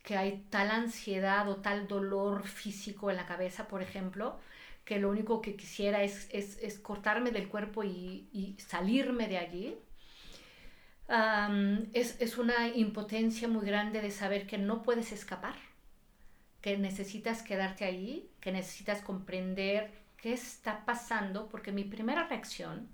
[0.09, 4.41] que hay tal ansiedad o tal dolor físico en la cabeza, por ejemplo,
[4.87, 9.79] que lo único que quisiera es, es, cortarme del cuerpo y, salirme de allí.
[11.93, 15.57] es, es, una impotencia muy grande de saber que no puedes escapar,
[16.63, 22.89] que necesitas quedarte ahí, que necesitas comprender qué está pasando, porque mi primera reacción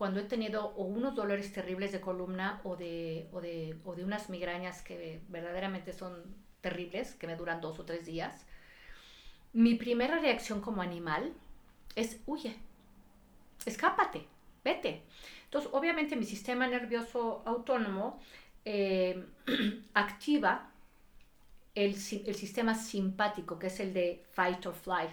[0.00, 4.02] cuando he tenido o unos dolores terribles de columna o de, o de, o de
[4.02, 6.24] unas migrañas que verdaderamente son
[6.62, 8.46] terribles, que me duran dos o tres días,
[9.52, 11.34] mi primera reacción como animal
[11.96, 12.56] es huye,
[13.66, 14.26] escápate,
[14.64, 15.02] vete.
[15.44, 18.20] Entonces, obviamente mi sistema nervioso autónomo
[18.64, 19.22] eh,
[19.92, 20.70] activa
[21.74, 25.10] el, el, sistema simpático, que es el de fight or flight.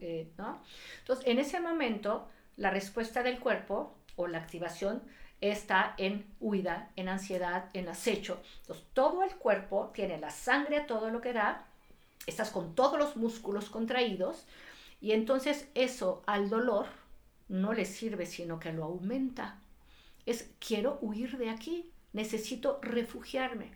[0.00, 0.62] Eh, ¿no?
[1.00, 2.26] Entonces, en ese momento,
[2.56, 5.02] la respuesta del cuerpo o la activación
[5.40, 8.42] está en huida, en ansiedad, en acecho.
[8.62, 11.66] Entonces, todo el cuerpo tiene la sangre a todo lo que da,
[12.26, 14.46] estás con todos los músculos contraídos
[15.00, 16.86] y entonces eso al dolor
[17.48, 19.58] no le sirve, sino que lo aumenta.
[20.26, 23.72] Es quiero huir de aquí, necesito refugiarme.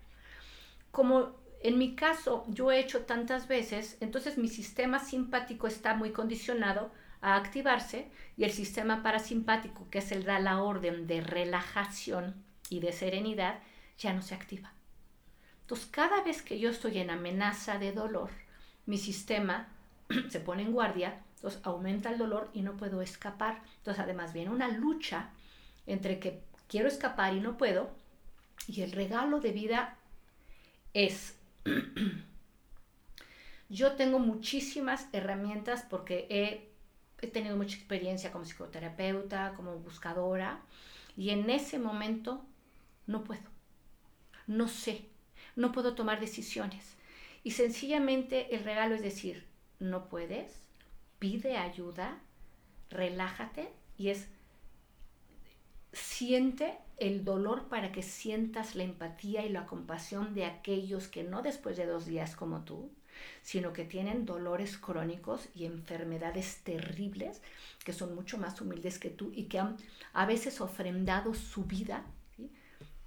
[0.90, 1.32] Como
[1.62, 6.92] en mi caso yo he hecho tantas veces, entonces mi sistema simpático está muy condicionado
[7.24, 8.06] a activarse
[8.36, 12.34] y el sistema parasimpático, que es el da la orden de relajación
[12.68, 13.60] y de serenidad,
[13.98, 14.74] ya no se activa.
[15.62, 18.28] Entonces, cada vez que yo estoy en amenaza de dolor,
[18.84, 19.68] mi sistema
[20.28, 23.62] se pone en guardia, entonces aumenta el dolor y no puedo escapar.
[23.78, 25.30] Entonces, además viene una lucha
[25.86, 27.90] entre que quiero escapar y no puedo,
[28.68, 29.96] y el regalo de vida
[30.92, 31.38] es
[33.70, 36.73] yo tengo muchísimas herramientas porque he
[37.24, 40.60] he tenido mucha experiencia como psicoterapeuta, como buscadora,
[41.16, 42.44] y en ese momento
[43.06, 43.42] no puedo,
[44.46, 45.06] no sé,
[45.56, 46.94] no puedo tomar decisiones.
[47.42, 49.46] Y sencillamente el regalo es decir,
[49.78, 50.60] no puedes,
[51.18, 52.18] pide ayuda,
[52.90, 54.28] relájate y es
[55.92, 61.42] siente el dolor para que sientas la empatía y la compasión de aquellos que no
[61.42, 62.90] después de dos días como tú,
[63.42, 67.42] sino que tienen dolores crónicos y enfermedades terribles,
[67.84, 69.76] que son mucho más humildes que tú y que han
[70.12, 72.04] a veces ofrendado su vida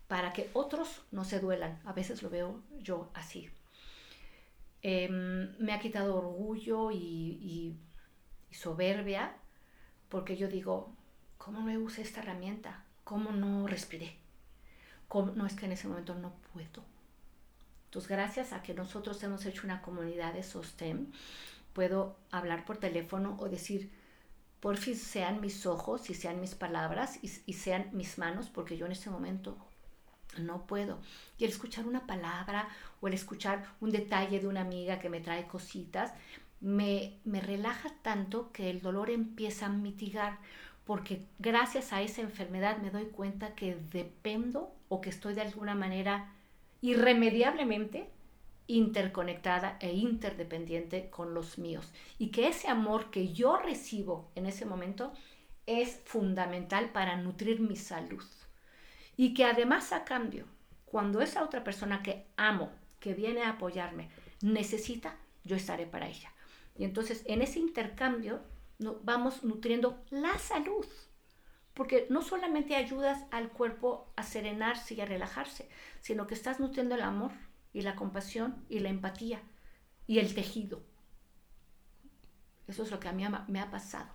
[0.08, 1.80] para que otros no se duelan.
[1.86, 3.50] A veces lo veo yo así.
[4.82, 7.76] Em, me ha quitado orgullo y, y
[8.52, 9.36] soberbia
[10.10, 10.94] porque yo digo,
[11.38, 12.84] ¿cómo no usé esta herramienta?
[13.04, 14.16] ¿Cómo no respiré?
[15.08, 15.32] ¿Cómo?
[15.34, 16.84] No es que en ese momento no puedo.
[17.88, 21.12] Entonces, gracias a que nosotros hemos hecho una comunidad de sostén,
[21.74, 23.92] puedo hablar por teléfono o decir,
[24.60, 28.78] por fin sean mis ojos y sean mis palabras y, y sean mis manos, porque
[28.78, 29.58] yo en ese momento
[30.40, 31.00] no puedo.
[31.38, 32.68] Y el escuchar una palabra
[33.02, 36.14] o el escuchar un detalle de una amiga que me trae cositas,
[36.60, 40.40] me, me relaja tanto que el dolor empieza a mitigar
[40.86, 45.76] porque gracias a esa enfermedad me doy cuenta que dependo o que estoy de alguna
[45.76, 46.34] manera
[46.82, 48.10] irremediablemente
[48.68, 51.92] interconectada e interdependiente con los míos.
[52.18, 55.14] Y que ese amor que yo recibo en ese momento
[55.66, 58.24] es fundamental para nutrir mi salud.
[59.16, 60.46] Y que además a cambio
[60.86, 64.10] cuando esa otra persona que amo que viene a apoyarme
[64.42, 66.32] necesita yo estaré para ella.
[66.76, 68.42] Y entonces en ese intercambio
[69.04, 70.86] vamos nutriendo la salud.
[71.78, 75.70] Porque no solamente ayudas al cuerpo a serenarse y a relajarse,
[76.02, 77.32] sino que estás nutriendo el amor
[77.72, 79.44] y la compasión y la empatía
[80.08, 80.82] y el tejido.
[82.68, 84.10] Eso es lo que a mí me ha pasado.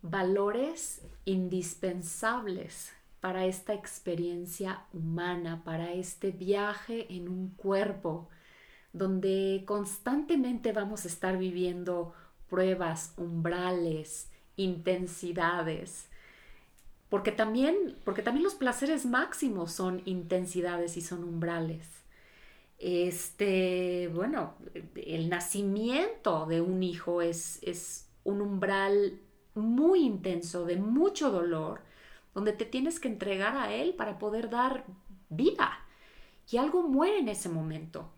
[0.00, 8.30] Valores indispensables para esta experiencia humana, para este viaje en un cuerpo,
[8.94, 12.14] donde constantemente vamos a estar viviendo
[12.48, 16.08] pruebas, umbrales, intensidades.
[17.12, 21.86] Porque también, porque también los placeres máximos son intensidades y son umbrales.
[22.78, 24.54] Este, bueno,
[24.94, 29.20] el nacimiento de un hijo es, es un umbral
[29.54, 31.82] muy intenso, de mucho dolor,
[32.32, 34.86] donde te tienes que entregar a él para poder dar
[35.28, 35.70] vida.
[36.50, 38.08] Y algo muere en ese momento.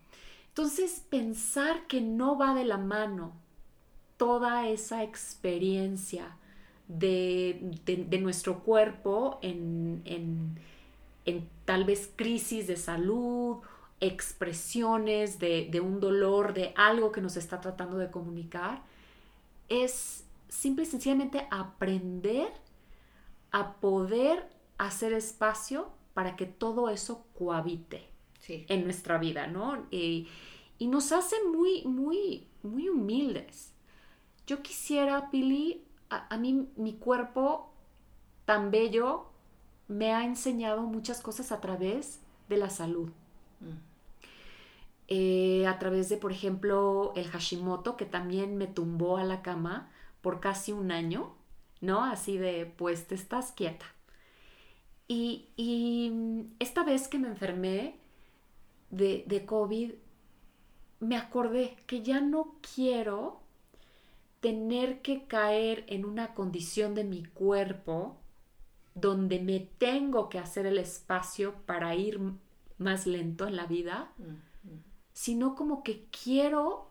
[0.47, 3.33] Entonces, pensar que no va de la mano
[4.15, 6.37] toda esa experiencia
[6.87, 13.57] de, nuestro cuerpo en, en, tal vez crisis de salud,
[13.99, 18.83] expresiones de, de, un dolor, de algo que nos está tratando de comunicar,
[19.69, 22.49] es simple y sencillamente aprender
[23.51, 28.09] a poder hacer espacio para que todo eso cohabite
[28.47, 29.87] en nuestra vida, ¿no?
[29.89, 30.27] Y,
[30.77, 33.75] y nos hace muy, muy, muy humildes
[34.47, 37.71] yo quisiera, Pili, a, mí mi cuerpo
[38.45, 39.27] tan bello
[39.87, 43.09] me ha enseñado muchas cosas a través de la salud.
[43.59, 43.95] Mm.
[45.07, 49.91] Eh, a través de, por ejemplo, el Hashimoto, que también me tumbó a la cama
[50.21, 51.33] por casi un año,
[51.81, 52.03] ¿no?
[52.03, 53.85] Así de, pues te estás quieta.
[55.07, 55.49] Y,
[56.59, 57.99] esta vez que me enfermé
[58.89, 59.91] de, de COVID,
[60.99, 63.44] me acordé que ya no quiero
[64.45, 68.15] tener que caer en una condición de mi cuerpo
[68.93, 72.19] donde me tengo que hacer el espacio para ir
[72.77, 74.11] más lento en la vida,
[75.13, 76.87] sino como que quiero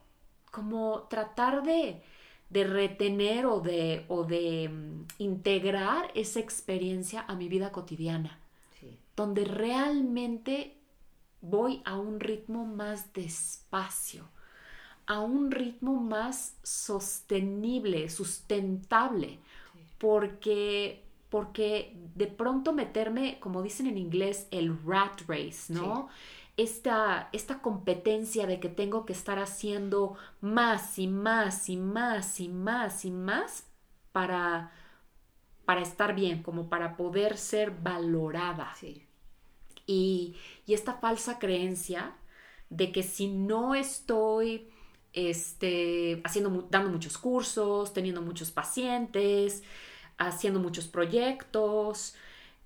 [0.51, 2.03] como tratar de,
[2.51, 8.41] retener o de, o de mm, integrar esa experiencia a mi vida cotidiana,
[9.15, 10.77] donde realmente
[11.41, 14.29] voy a un ritmo más despacio,
[15.07, 19.39] a un ritmo más sostenible, sustentable,
[19.99, 26.09] porque, porque de pronto meterme, como dicen en inglés, el rat race, ¿no?
[26.57, 32.49] Esta, esta competencia de que tengo que estar haciendo más y más y más y
[32.49, 33.67] más y más
[34.13, 34.71] para,
[35.65, 38.73] para estar bien, como para poder ser valorada.
[39.87, 40.37] Y,
[40.67, 42.15] y esta falsa creencia
[42.71, 44.69] de que si no estoy
[45.15, 49.63] este, haciendo, dando muchos cursos, teniendo muchos pacientes,
[50.19, 52.15] haciendo muchos proyectos,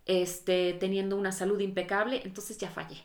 [0.06, 3.04] este, teniendo una salud impecable, entonces ya fallé.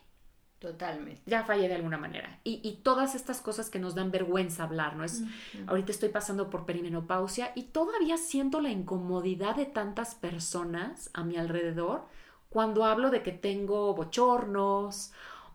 [0.59, 1.21] Totalmente.
[1.25, 2.39] Ya fallé de alguna manera.
[2.45, 5.03] Y, todas estas cosas que nos dan vergüenza hablar, ¿no?
[5.03, 5.21] Es,
[5.67, 11.35] Ahorita estoy pasando por perimenopausia y todavía siento la incomodidad de tantas personas a mi
[11.35, 12.07] alrededor
[12.47, 15.11] cuando hablo de que tengo bochornos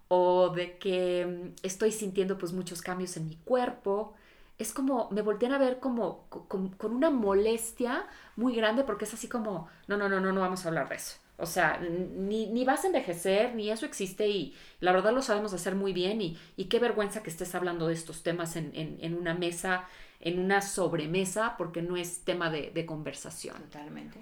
[0.08, 4.14] o de que mm, estoy sintiendo pues muchos cambios en mi cuerpo.
[4.58, 9.28] Es como, me voltean a ver como con, una molestia muy grande porque es así
[9.28, 11.18] como, no, no, no, no, no vamos a hablar de eso.
[11.40, 15.76] O sea, ni, vas a envejecer, ni eso existe y la verdad lo sabemos hacer
[15.76, 19.84] muy bien y, qué vergüenza que estés hablando de estos temas en, una mesa,
[20.18, 23.54] en una sobremesa, porque no es tema de, conversación.
[23.70, 24.18] Totalmente.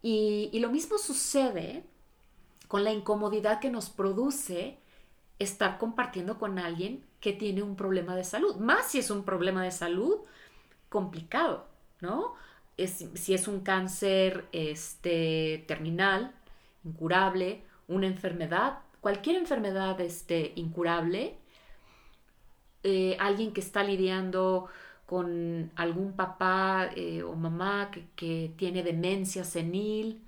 [0.00, 1.82] Y, y, lo mismo sucede
[2.68, 4.78] con la incomodidad que nos produce
[5.40, 9.64] estar compartiendo con alguien que tiene un problema de salud, más si es un problema
[9.64, 10.18] de salud
[10.88, 11.66] complicado,
[12.00, 12.34] ¿no?
[12.76, 16.32] Es, si es un cáncer este, terminal,
[16.84, 21.36] incurable, una enfermedad, cualquier enfermedad este, incurable,
[22.82, 24.68] eh, alguien que está lidiando
[25.06, 30.22] con algún papá eh, o mamá que, que, tiene demencia senil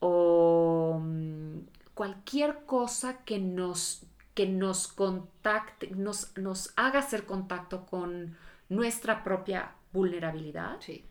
[0.00, 1.58] o mm,
[1.94, 4.04] cualquier cosa que nos
[4.34, 8.36] que nos contacte, nos, nos haga hacer contacto con
[8.68, 10.78] nuestra propia vulnerabilidad.
[10.80, 11.04] Sí.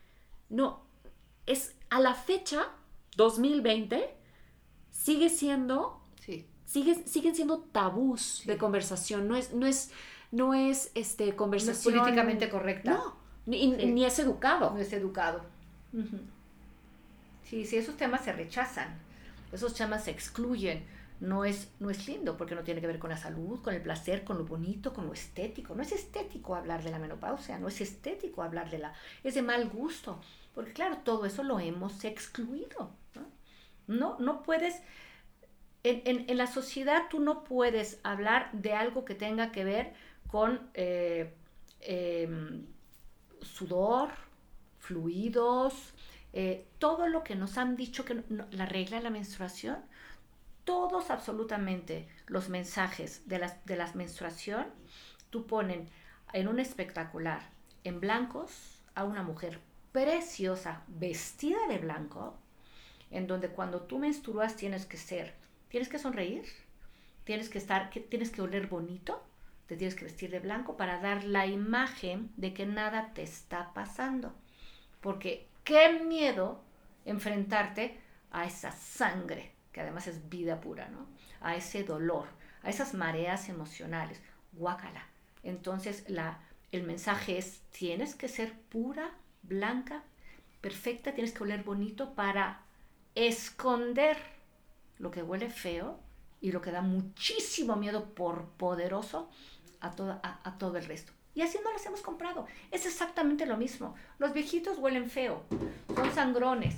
[0.48, 0.82] No,
[1.46, 2.68] es a la fecha,
[3.16, 4.14] 2020,
[4.90, 6.46] sigue siendo, sí.
[6.64, 9.28] sigue, siguen siendo tabús de conversación.
[9.28, 9.92] No es, no es,
[10.30, 11.94] no es este, conversación.
[11.94, 12.92] políticamente correcta.
[12.92, 13.16] No,
[13.46, 14.70] ni, es educado.
[14.70, 15.44] No es educado.
[17.44, 18.98] Sí, sí, esos temas se rechazan,
[19.52, 20.84] esos temas se excluyen
[21.22, 23.80] no es, no es lindo porque no tiene que ver con la salud, con el
[23.80, 25.72] placer, con lo bonito, con lo estético.
[25.76, 28.92] No es estético hablar de la menopausia, no es estético hablar de la...
[29.22, 30.20] es de mal gusto,
[30.52, 32.90] porque claro, todo eso lo hemos excluido.
[33.86, 34.82] No, no, puedes...
[35.84, 39.92] En, la sociedad tú no puedes hablar de algo que tenga que ver
[40.26, 41.32] con eh,
[41.80, 42.66] em,
[43.42, 44.10] sudor,
[44.78, 45.94] fluidos,
[46.32, 49.76] eh, todo lo que nos han dicho que la regla de la menstruación
[50.64, 54.66] todos absolutamente los mensajes de la, de menstruación,
[55.30, 55.88] tú ponen
[56.32, 57.42] en un espectacular,
[57.84, 59.60] en blancos, a una mujer
[59.92, 62.34] preciosa, vestida de blanco,
[63.10, 65.34] en donde cuando tú menstruas tienes que ser,
[65.68, 66.44] tienes que sonreír,
[67.24, 69.22] tienes que estar, tienes que oler bonito,
[69.66, 73.72] te tienes que vestir de blanco para dar la imagen de que nada te está
[73.74, 74.34] pasando.
[75.00, 76.62] Porque qué miedo
[77.04, 77.98] enfrentarte
[78.30, 81.06] a esa sangre que además es vida pura, ¿no?
[81.40, 82.26] A ese dolor,
[82.62, 84.20] a esas mareas emocionales.
[84.52, 85.06] Guácala.
[85.42, 89.10] Entonces la, el mensaje es, tienes que ser pura,
[89.42, 90.02] blanca,
[90.60, 92.60] perfecta, tienes que oler bonito para
[93.14, 94.16] esconder
[94.98, 95.98] lo que huele feo
[96.40, 99.30] y lo que da muchísimo miedo por poderoso
[99.80, 101.12] a, a, a todo el resto.
[101.34, 102.46] Y así no las hemos comprado.
[102.70, 103.94] Es exactamente lo mismo.
[104.18, 105.44] Los viejitos huelen feo,
[105.94, 106.74] son sangrones.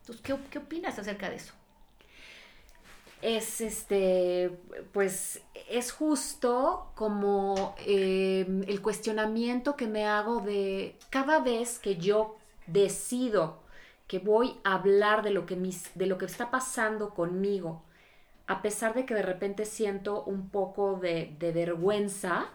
[0.00, 1.52] Entonces, ¿qué, qué opinas acerca de eso?
[3.22, 4.50] Es este,
[4.92, 12.36] pues es justo como em, el cuestionamiento que me hago de cada vez que yo
[12.66, 13.60] decido
[14.06, 17.82] que voy a hablar de lo que, mis, de lo que está pasando conmigo,
[18.46, 22.46] a pesar de que de repente siento un poco de, de vergüenza,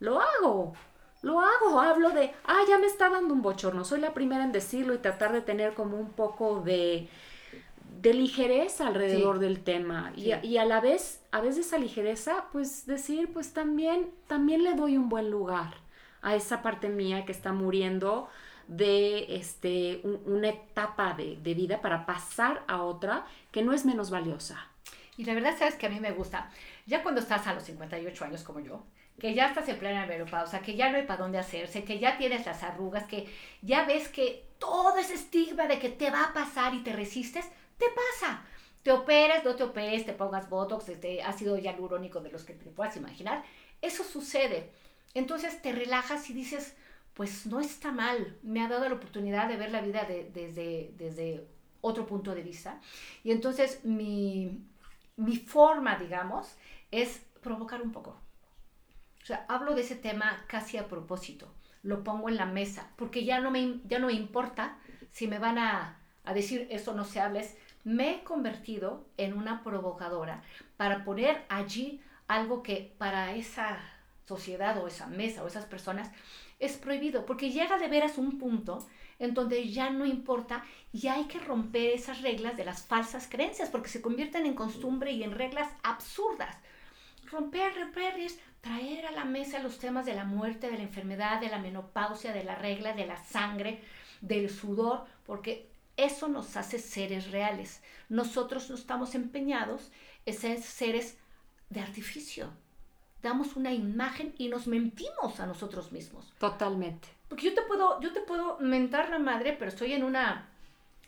[0.00, 0.74] lo hago.
[1.22, 4.52] Lo hago, hablo de, ah, ya me está dando un bochorno, soy la primera en
[4.52, 7.08] decirlo y tratar de tener como un poco de,
[8.00, 10.12] de ligereza alrededor del tema.
[10.14, 14.96] Y, a, la vez, a veces esa ligereza, pues decir, pues también, también le doy
[14.96, 15.74] un buen lugar
[16.22, 18.28] a esa parte mía que está muriendo
[18.68, 24.10] de este, una etapa de, de, vida para pasar a otra que no es menos
[24.10, 24.68] valiosa.
[25.16, 26.50] Y la verdad, sabes que a mí me gusta,
[26.86, 28.84] ya cuando estás a los 58 años como yo,
[29.18, 32.16] que ya estás en plena menopausa, que ya no hay para dónde hacerse, que ya
[32.16, 33.26] tienes las arrugas, que
[33.62, 37.48] ya ves que todo ese estigma de que te va a pasar y te resistes,
[37.78, 38.44] te pasa.
[38.82, 42.70] Te operes, no te operes, te pongas botox, este ácido hialurónico de los que te
[42.70, 43.44] puedas imaginar.
[43.82, 44.70] Eso sucede.
[45.14, 46.76] Entonces te relajas y dices,
[47.14, 48.38] pues no está mal.
[48.42, 51.46] Me ha dado la oportunidad de ver la vida desde, desde
[51.80, 52.80] otro punto de vista.
[53.24, 54.64] Y entonces mi,
[55.16, 56.56] mi forma, digamos,
[56.90, 58.20] es provocar un poco.
[59.22, 61.52] O sea, hablo de ese tema casi a propósito.
[61.82, 64.78] Lo pongo en la mesa, porque ya no me, ya no me importa
[65.10, 67.56] si me van a, a decir eso no se hables
[67.88, 70.42] me he convertido en una provocadora
[70.76, 73.78] para poner allí algo que para esa
[74.26, 76.10] sociedad o esa mesa o esas personas
[76.58, 78.86] es prohibido, porque llega de veras un punto
[79.18, 83.70] en donde ya no importa y hay que romper esas reglas de las falsas creencias,
[83.70, 86.54] porque se convierten en costumbre y en reglas absurdas.
[87.30, 91.40] Romper, romper es traer a la mesa los temas de la muerte, de la enfermedad,
[91.40, 93.82] de la menopausia, de la regla, de la sangre,
[94.20, 97.82] del sudor, porque eso nos hace seres reales.
[98.08, 99.90] Nosotros no estamos empeñados
[100.24, 101.18] en ser seres
[101.68, 102.50] de artificio.
[103.20, 106.32] Damos una imagen y nos mentimos a nosotros mismos.
[106.38, 107.08] Totalmente.
[107.28, 110.48] Porque yo te puedo, yo te puedo mentar la madre, pero estoy en una,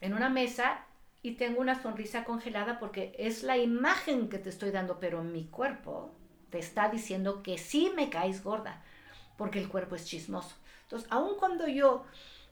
[0.01, 0.85] en una mesa
[1.23, 5.45] y tengo una sonrisa congelada porque es la imagen que te estoy dando, pero mi
[5.45, 6.11] cuerpo
[6.51, 8.83] te está diciendo que sí me caes gorda,
[9.39, 10.57] porque el cuerpo es chismoso.
[10.83, 12.05] Entonces, aun cuando yo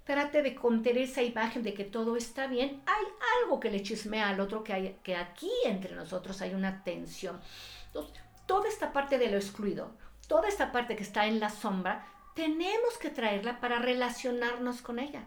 [0.08, 3.04] trate de contener esa imagen de que todo está bien, hay
[3.42, 7.38] algo que le chismea al otro, que, hay, que aquí entre nosotros hay una tensión.
[7.88, 9.90] Entonces, toda esta parte de lo excluido,
[10.26, 15.26] toda esta parte que está en la sombra, tenemos que traerla para relacionarnos con ella.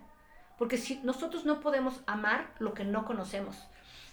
[0.58, 3.56] Porque si nosotros no podemos amar lo que no conocemos,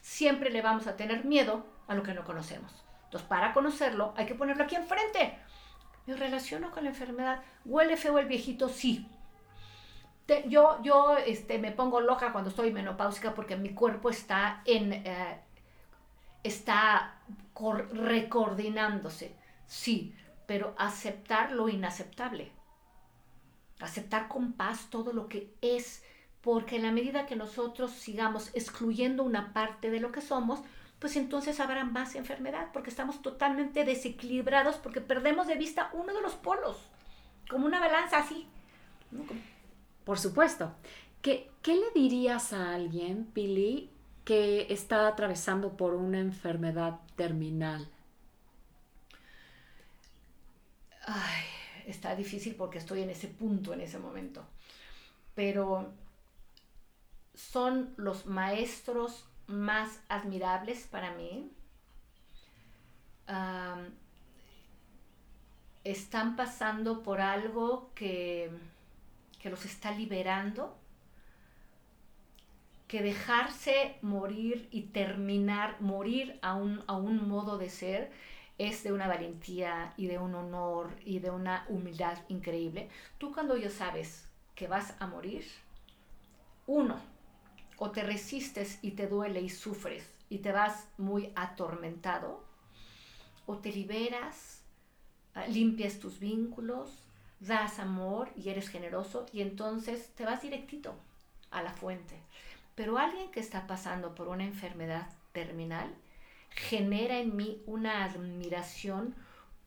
[0.02, 2.84] siempre le vamos a tener miedo a lo que no conocemos.
[3.04, 5.38] Entonces, para conocerlo, hay que ponerlo aquí enfrente.
[6.04, 7.40] Me relaciono con la enfermedad.
[7.64, 8.68] ¿Huele feo el viejito?
[8.68, 9.08] Sí.
[10.48, 14.92] Yo yo este, me pongo loca cuando estoy menopáusica porque mi cuerpo está en...
[14.92, 15.40] Eh,
[16.42, 17.20] está
[17.92, 19.34] recoordinándose.
[19.66, 20.14] Sí,
[20.46, 22.52] pero aceptar lo inaceptable.
[23.80, 26.02] Aceptar con paz todo lo que es
[26.40, 30.60] porque en la medida que nosotros sigamos excluyendo una parte de lo que somos,
[30.98, 36.22] pues entonces habrá más enfermedad, porque estamos totalmente desequilibrados, porque perdemos de vista uno de
[36.22, 36.78] los polos,
[37.48, 38.48] como una balanza así.
[40.08, 40.72] Por supuesto.
[41.20, 43.90] ¿Qué, ¿Qué, le dirías a alguien, Pili,
[44.24, 47.86] que está atravesando por una enfermedad terminal?
[51.04, 51.44] Ay,
[51.86, 54.46] está difícil porque estoy en ese punto en ese momento.
[55.34, 55.92] Pero
[57.34, 61.52] son los maestros más admirables para mí.
[65.84, 68.50] están pasando por algo que,
[69.38, 70.76] que los está liberando,
[72.86, 78.10] que dejarse morir y terminar, morir a un, a un modo de ser,
[78.56, 82.88] es de una valentía y de un honor y de una humildad increíble.
[83.18, 85.44] Tú cuando ya sabes que vas a morir,
[86.66, 86.98] uno,
[87.76, 92.44] o te resistes y te duele y sufres y te vas muy atormentado,
[93.46, 94.62] o te liberas,
[95.34, 97.07] ah, limpias tus vínculos,
[97.40, 100.94] das amor y eres generoso y entonces te vas directito
[101.50, 102.20] a la fuente.
[102.74, 105.94] Pero alguien que está pasando por una enfermedad terminal
[106.50, 109.14] genera en mí una admiración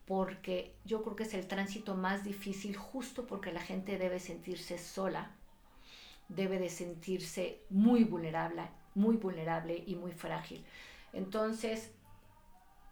[0.06, 4.78] porque yo creo que es el tránsito más difícil justo porque la gente debe sentirse
[4.78, 5.32] sola
[6.36, 8.64] debe de sentirse muy vulnerable,
[8.96, 10.64] muy vulnerable y muy frágil.
[11.14, 11.92] Entonces,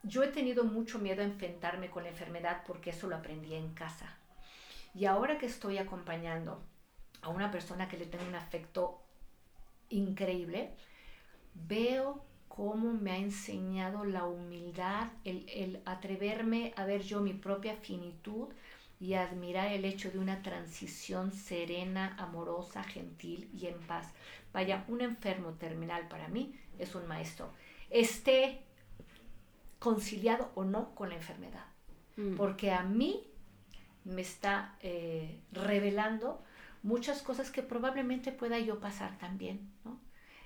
[0.04, 3.74] yo he tenido mucho miedo a enfrentarme con la enfermedad porque eso lo aprendí en
[3.74, 4.18] casa.
[5.00, 6.62] Y ahora que estoy acompañando
[7.22, 9.02] a una persona que le tengo un afecto
[9.88, 10.76] increíble,
[11.54, 17.78] veo cómo me ha enseñado la humildad, el, el atreverme a ver yo mi propia
[17.78, 18.50] finitud,
[19.00, 24.12] y admirar el hecho de una transición serena, amorosa, gentil y en paz.
[24.52, 27.54] Vaya, un enfermo terminal para mí es un maestro.
[27.90, 28.64] Esté
[29.80, 31.64] conciliado o no con la enfermedad.
[32.18, 32.36] Mm.
[32.36, 33.29] Porque a mí
[34.06, 36.44] me está eh, revelando
[36.84, 39.72] muchas cosas que probablemente pueda yo pasar también.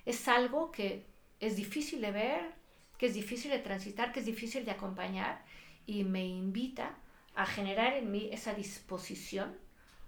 [0.06, 1.06] Es algo que
[1.40, 2.52] es difícil de ver,
[2.98, 5.44] que es difícil de transitar, que es difícil de acompañar
[5.86, 6.96] y me invita
[7.36, 9.56] a generar en mí esa disposición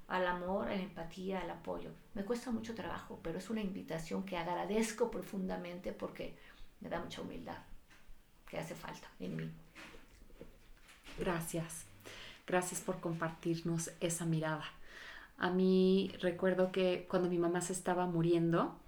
[0.07, 1.89] al amor, a la empatía, al apoyo.
[2.13, 6.37] Me cuesta mucho trabajo, pero es una invitación que agradezco profundamente porque
[6.79, 7.57] me da mucha humildad
[8.47, 9.51] que hace falta en mí.
[11.17, 11.94] Gracias.
[12.47, 14.65] Gracias por compartirnos esa mirada.
[15.37, 18.79] A mí recuerdo que cuando mi mamá se estaba muriendo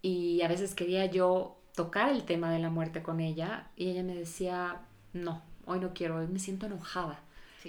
[0.00, 4.02] y a veces quería yo tocar el tema de la muerte con ella y ella
[4.02, 7.20] me decía, no, hoy no quiero, hoy me siento enojada.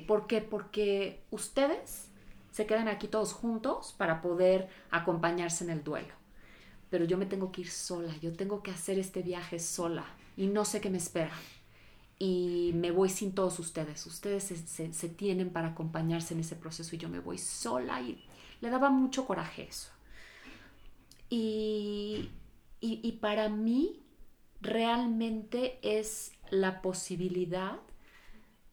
[0.08, 0.42] ¿Por qué?
[0.42, 2.08] Porque ustedes
[2.52, 6.14] se quedan aquí todos juntos para poder acompañarse en el duelo.
[6.90, 10.06] Pero yo me tengo que ir sola, yo tengo que hacer este viaje sola
[10.38, 11.32] y no sé qué me espera.
[12.20, 14.06] Y me voy sin todos ustedes.
[14.06, 18.24] Ustedes se, tienen para acompañarse en ese proceso y yo me voy sola y
[18.60, 19.90] le daba mucho coraje eso.
[21.30, 22.30] y,
[22.82, 24.02] y para mí
[24.62, 27.80] realmente es la posibilidad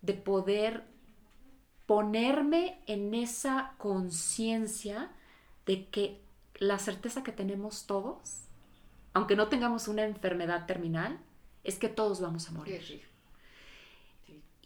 [0.03, 0.85] de poder
[1.87, 5.11] ponerme en esa conciencia
[5.67, 6.21] de que
[6.57, 8.43] la certeza que tenemos todos,
[9.13, 11.19] aunque no tengamos una enfermedad terminal,
[11.65, 13.07] es que todos vamos a morir.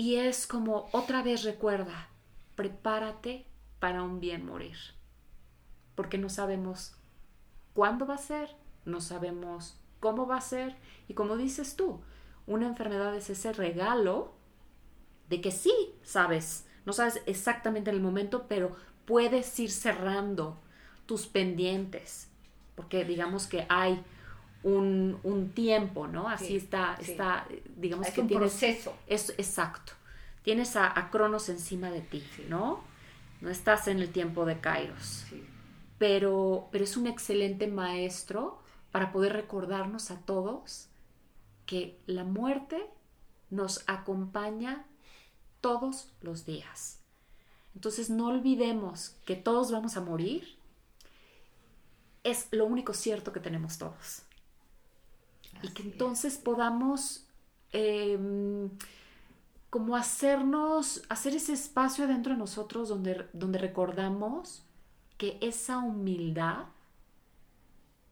[0.01, 2.09] Y es como otra vez recuerda,
[2.57, 3.45] prepárate
[3.81, 4.79] para un bien morir,
[5.95, 6.97] porque no sabemos
[7.75, 10.75] cuándo va a ser, no sabemos cómo va a ser,
[11.07, 12.01] y como dices tú,
[12.47, 14.33] una enfermedad es ese regalo
[15.29, 20.63] de que sí sabes, no sabes exactamente en el momento, pero puedes ir cerrando
[21.05, 22.31] tus pendientes,
[22.75, 24.03] porque digamos que hay
[24.63, 26.29] un, tiempo, ¿no?
[26.29, 27.47] Así está, está,
[27.77, 28.51] digamos es que un tienes...
[28.51, 28.95] proceso.
[29.07, 29.93] Es, exacto.
[30.43, 32.83] Tienes a, Cronos encima de ti, ¿no?
[33.41, 35.25] No estás en el tiempo de Kairos.
[35.99, 38.59] Pero, pero es un excelente maestro
[38.91, 40.89] para poder recordarnos a todos
[41.67, 42.85] que la muerte
[43.51, 44.87] nos acompaña
[45.61, 47.01] todos los días.
[47.75, 50.57] Entonces no olvidemos que todos vamos a morir.
[52.25, 54.23] Es lo único cierto que tenemos todos.
[55.63, 57.27] Y que entonces podamos
[57.73, 58.71] em,
[59.71, 64.65] como hacernos, hacer ese espacio dentro de nosotros donde, donde recordamos
[65.17, 66.65] que esa humildad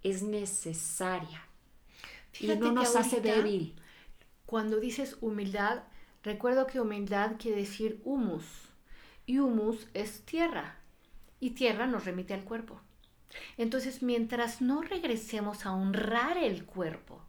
[0.03, 1.43] es necesaria
[2.39, 3.75] y no nos hace débil.
[4.47, 5.83] Cuando dices humildad,
[6.23, 8.45] recuerdo que humildad quiere decir humus
[9.27, 10.77] y humus es tierra
[11.41, 12.81] y tierra nos remite al cuerpo.
[13.57, 17.28] Entonces, mientras no regresemos a honrar el cuerpo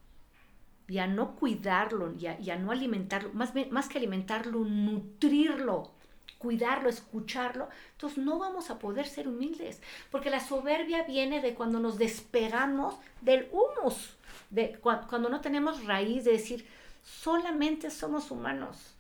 [0.90, 5.92] y a no cuidarlo y a, no alimentarlo, más, más que alimentarlo, nutrirlo,
[6.40, 11.80] cuidarlo, escucharlo, entonces no vamos a poder ser humildes, porque la soberbia viene de cuando
[11.80, 14.16] nos despegamos del humus,
[14.50, 16.66] de cuando no tenemos raíz de decir,
[17.04, 18.96] solamente somos humanos.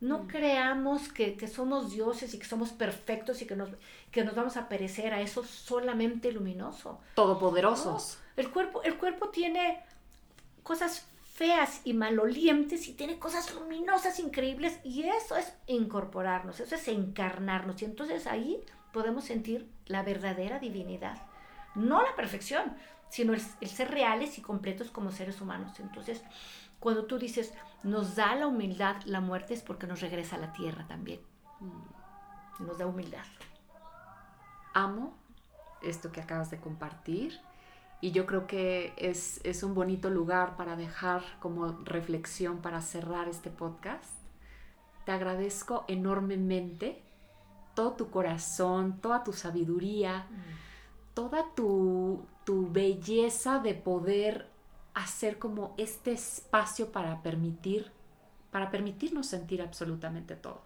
[0.00, 0.26] No mm.
[0.26, 3.68] creamos que, somos dioses y que somos perfectos y que nos,
[4.10, 7.00] que nos vamos a perecer a eso solamente luminoso.
[7.14, 8.18] Todopoderosos.
[8.36, 9.82] el, cuerpo, el cuerpo tiene
[10.62, 16.86] cosas feas y malolientes y tiene cosas luminosas, increíbles, y eso es incorporarnos, eso es
[16.86, 21.20] encarnarnos, y entonces ahí podemos sentir la verdadera divinidad,
[21.74, 22.76] no la perfección,
[23.08, 25.78] sino el, ser reales y completos como seres humanos.
[25.80, 26.22] Entonces,
[26.78, 30.52] cuando tú dices, nos da la humildad la muerte es porque nos regresa a la
[30.52, 31.20] tierra también,
[31.58, 32.64] mm.
[32.64, 33.24] nos da humildad.
[34.72, 35.16] Amo
[35.82, 37.40] esto que acabas de compartir
[38.04, 43.48] y yo creo que es, un bonito lugar para dejar como reflexión para cerrar este
[43.48, 44.12] podcast.
[45.06, 47.00] Te agradezco enormemente
[47.72, 51.14] todo tu corazón, toda tu sabiduría, mm.
[51.14, 54.50] toda tu, belleza de poder
[54.92, 57.90] hacer como este espacio para permitir,
[58.50, 60.60] para permitirnos sentir absolutamente todo.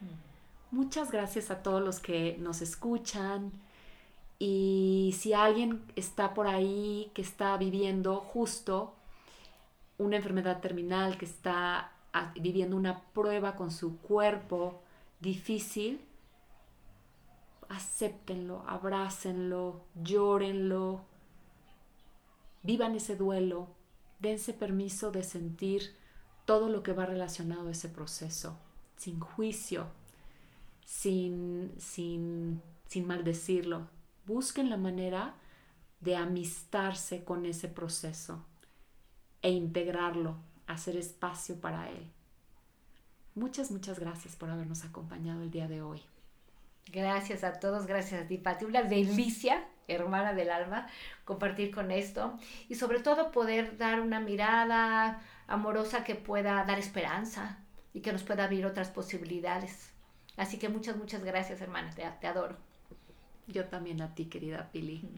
[0.00, 0.76] Mm.
[0.76, 3.50] Muchas gracias a todos los que nos escuchan,
[4.38, 8.94] y si alguien está por ahí que está viviendo justo
[9.98, 11.92] una enfermedad terminal, que está
[12.34, 14.82] viviendo una prueba con su cuerpo
[15.20, 16.00] difícil,
[17.68, 21.00] acéptenlo, abrácenlo, llórenlo,
[22.62, 23.68] vivan ese duelo,
[24.18, 25.94] dense permiso de sentir
[26.44, 28.56] todo lo que va relacionado a ese proceso,
[28.96, 29.86] sin juicio,
[30.84, 33.88] sin, sin, sin maldecirlo,
[34.26, 35.34] busquen la manera
[36.00, 38.44] de amistarse con ese proceso
[39.42, 42.10] e integrarlo, hacer espacio para él.
[43.34, 46.02] Muchas, muchas gracias por habernos acompañado el día de hoy.
[46.92, 48.64] Gracias a todos, gracias a ti, Pati.
[48.64, 50.88] Una delicia, hermana del alma,
[51.24, 57.58] compartir con esto y sobre todo poder dar una mirada amorosa que pueda dar esperanza
[57.92, 59.90] y que nos pueda abrir otras posibilidades.
[60.36, 61.90] Así que muchas, muchas gracias, hermana.
[61.94, 62.65] Te, te adoro.
[63.46, 65.08] Yo también a ti, querida Pili.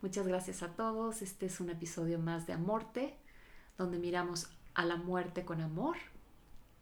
[0.00, 1.22] Muchas gracias a todos.
[1.22, 3.16] Este es un episodio más de Amorte,
[3.78, 5.96] donde miramos a la muerte con amor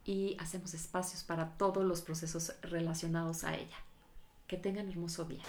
[0.05, 3.77] y hacemos espacios para todos los procesos relacionados a ella.
[4.47, 5.43] Que tengan hermoso día.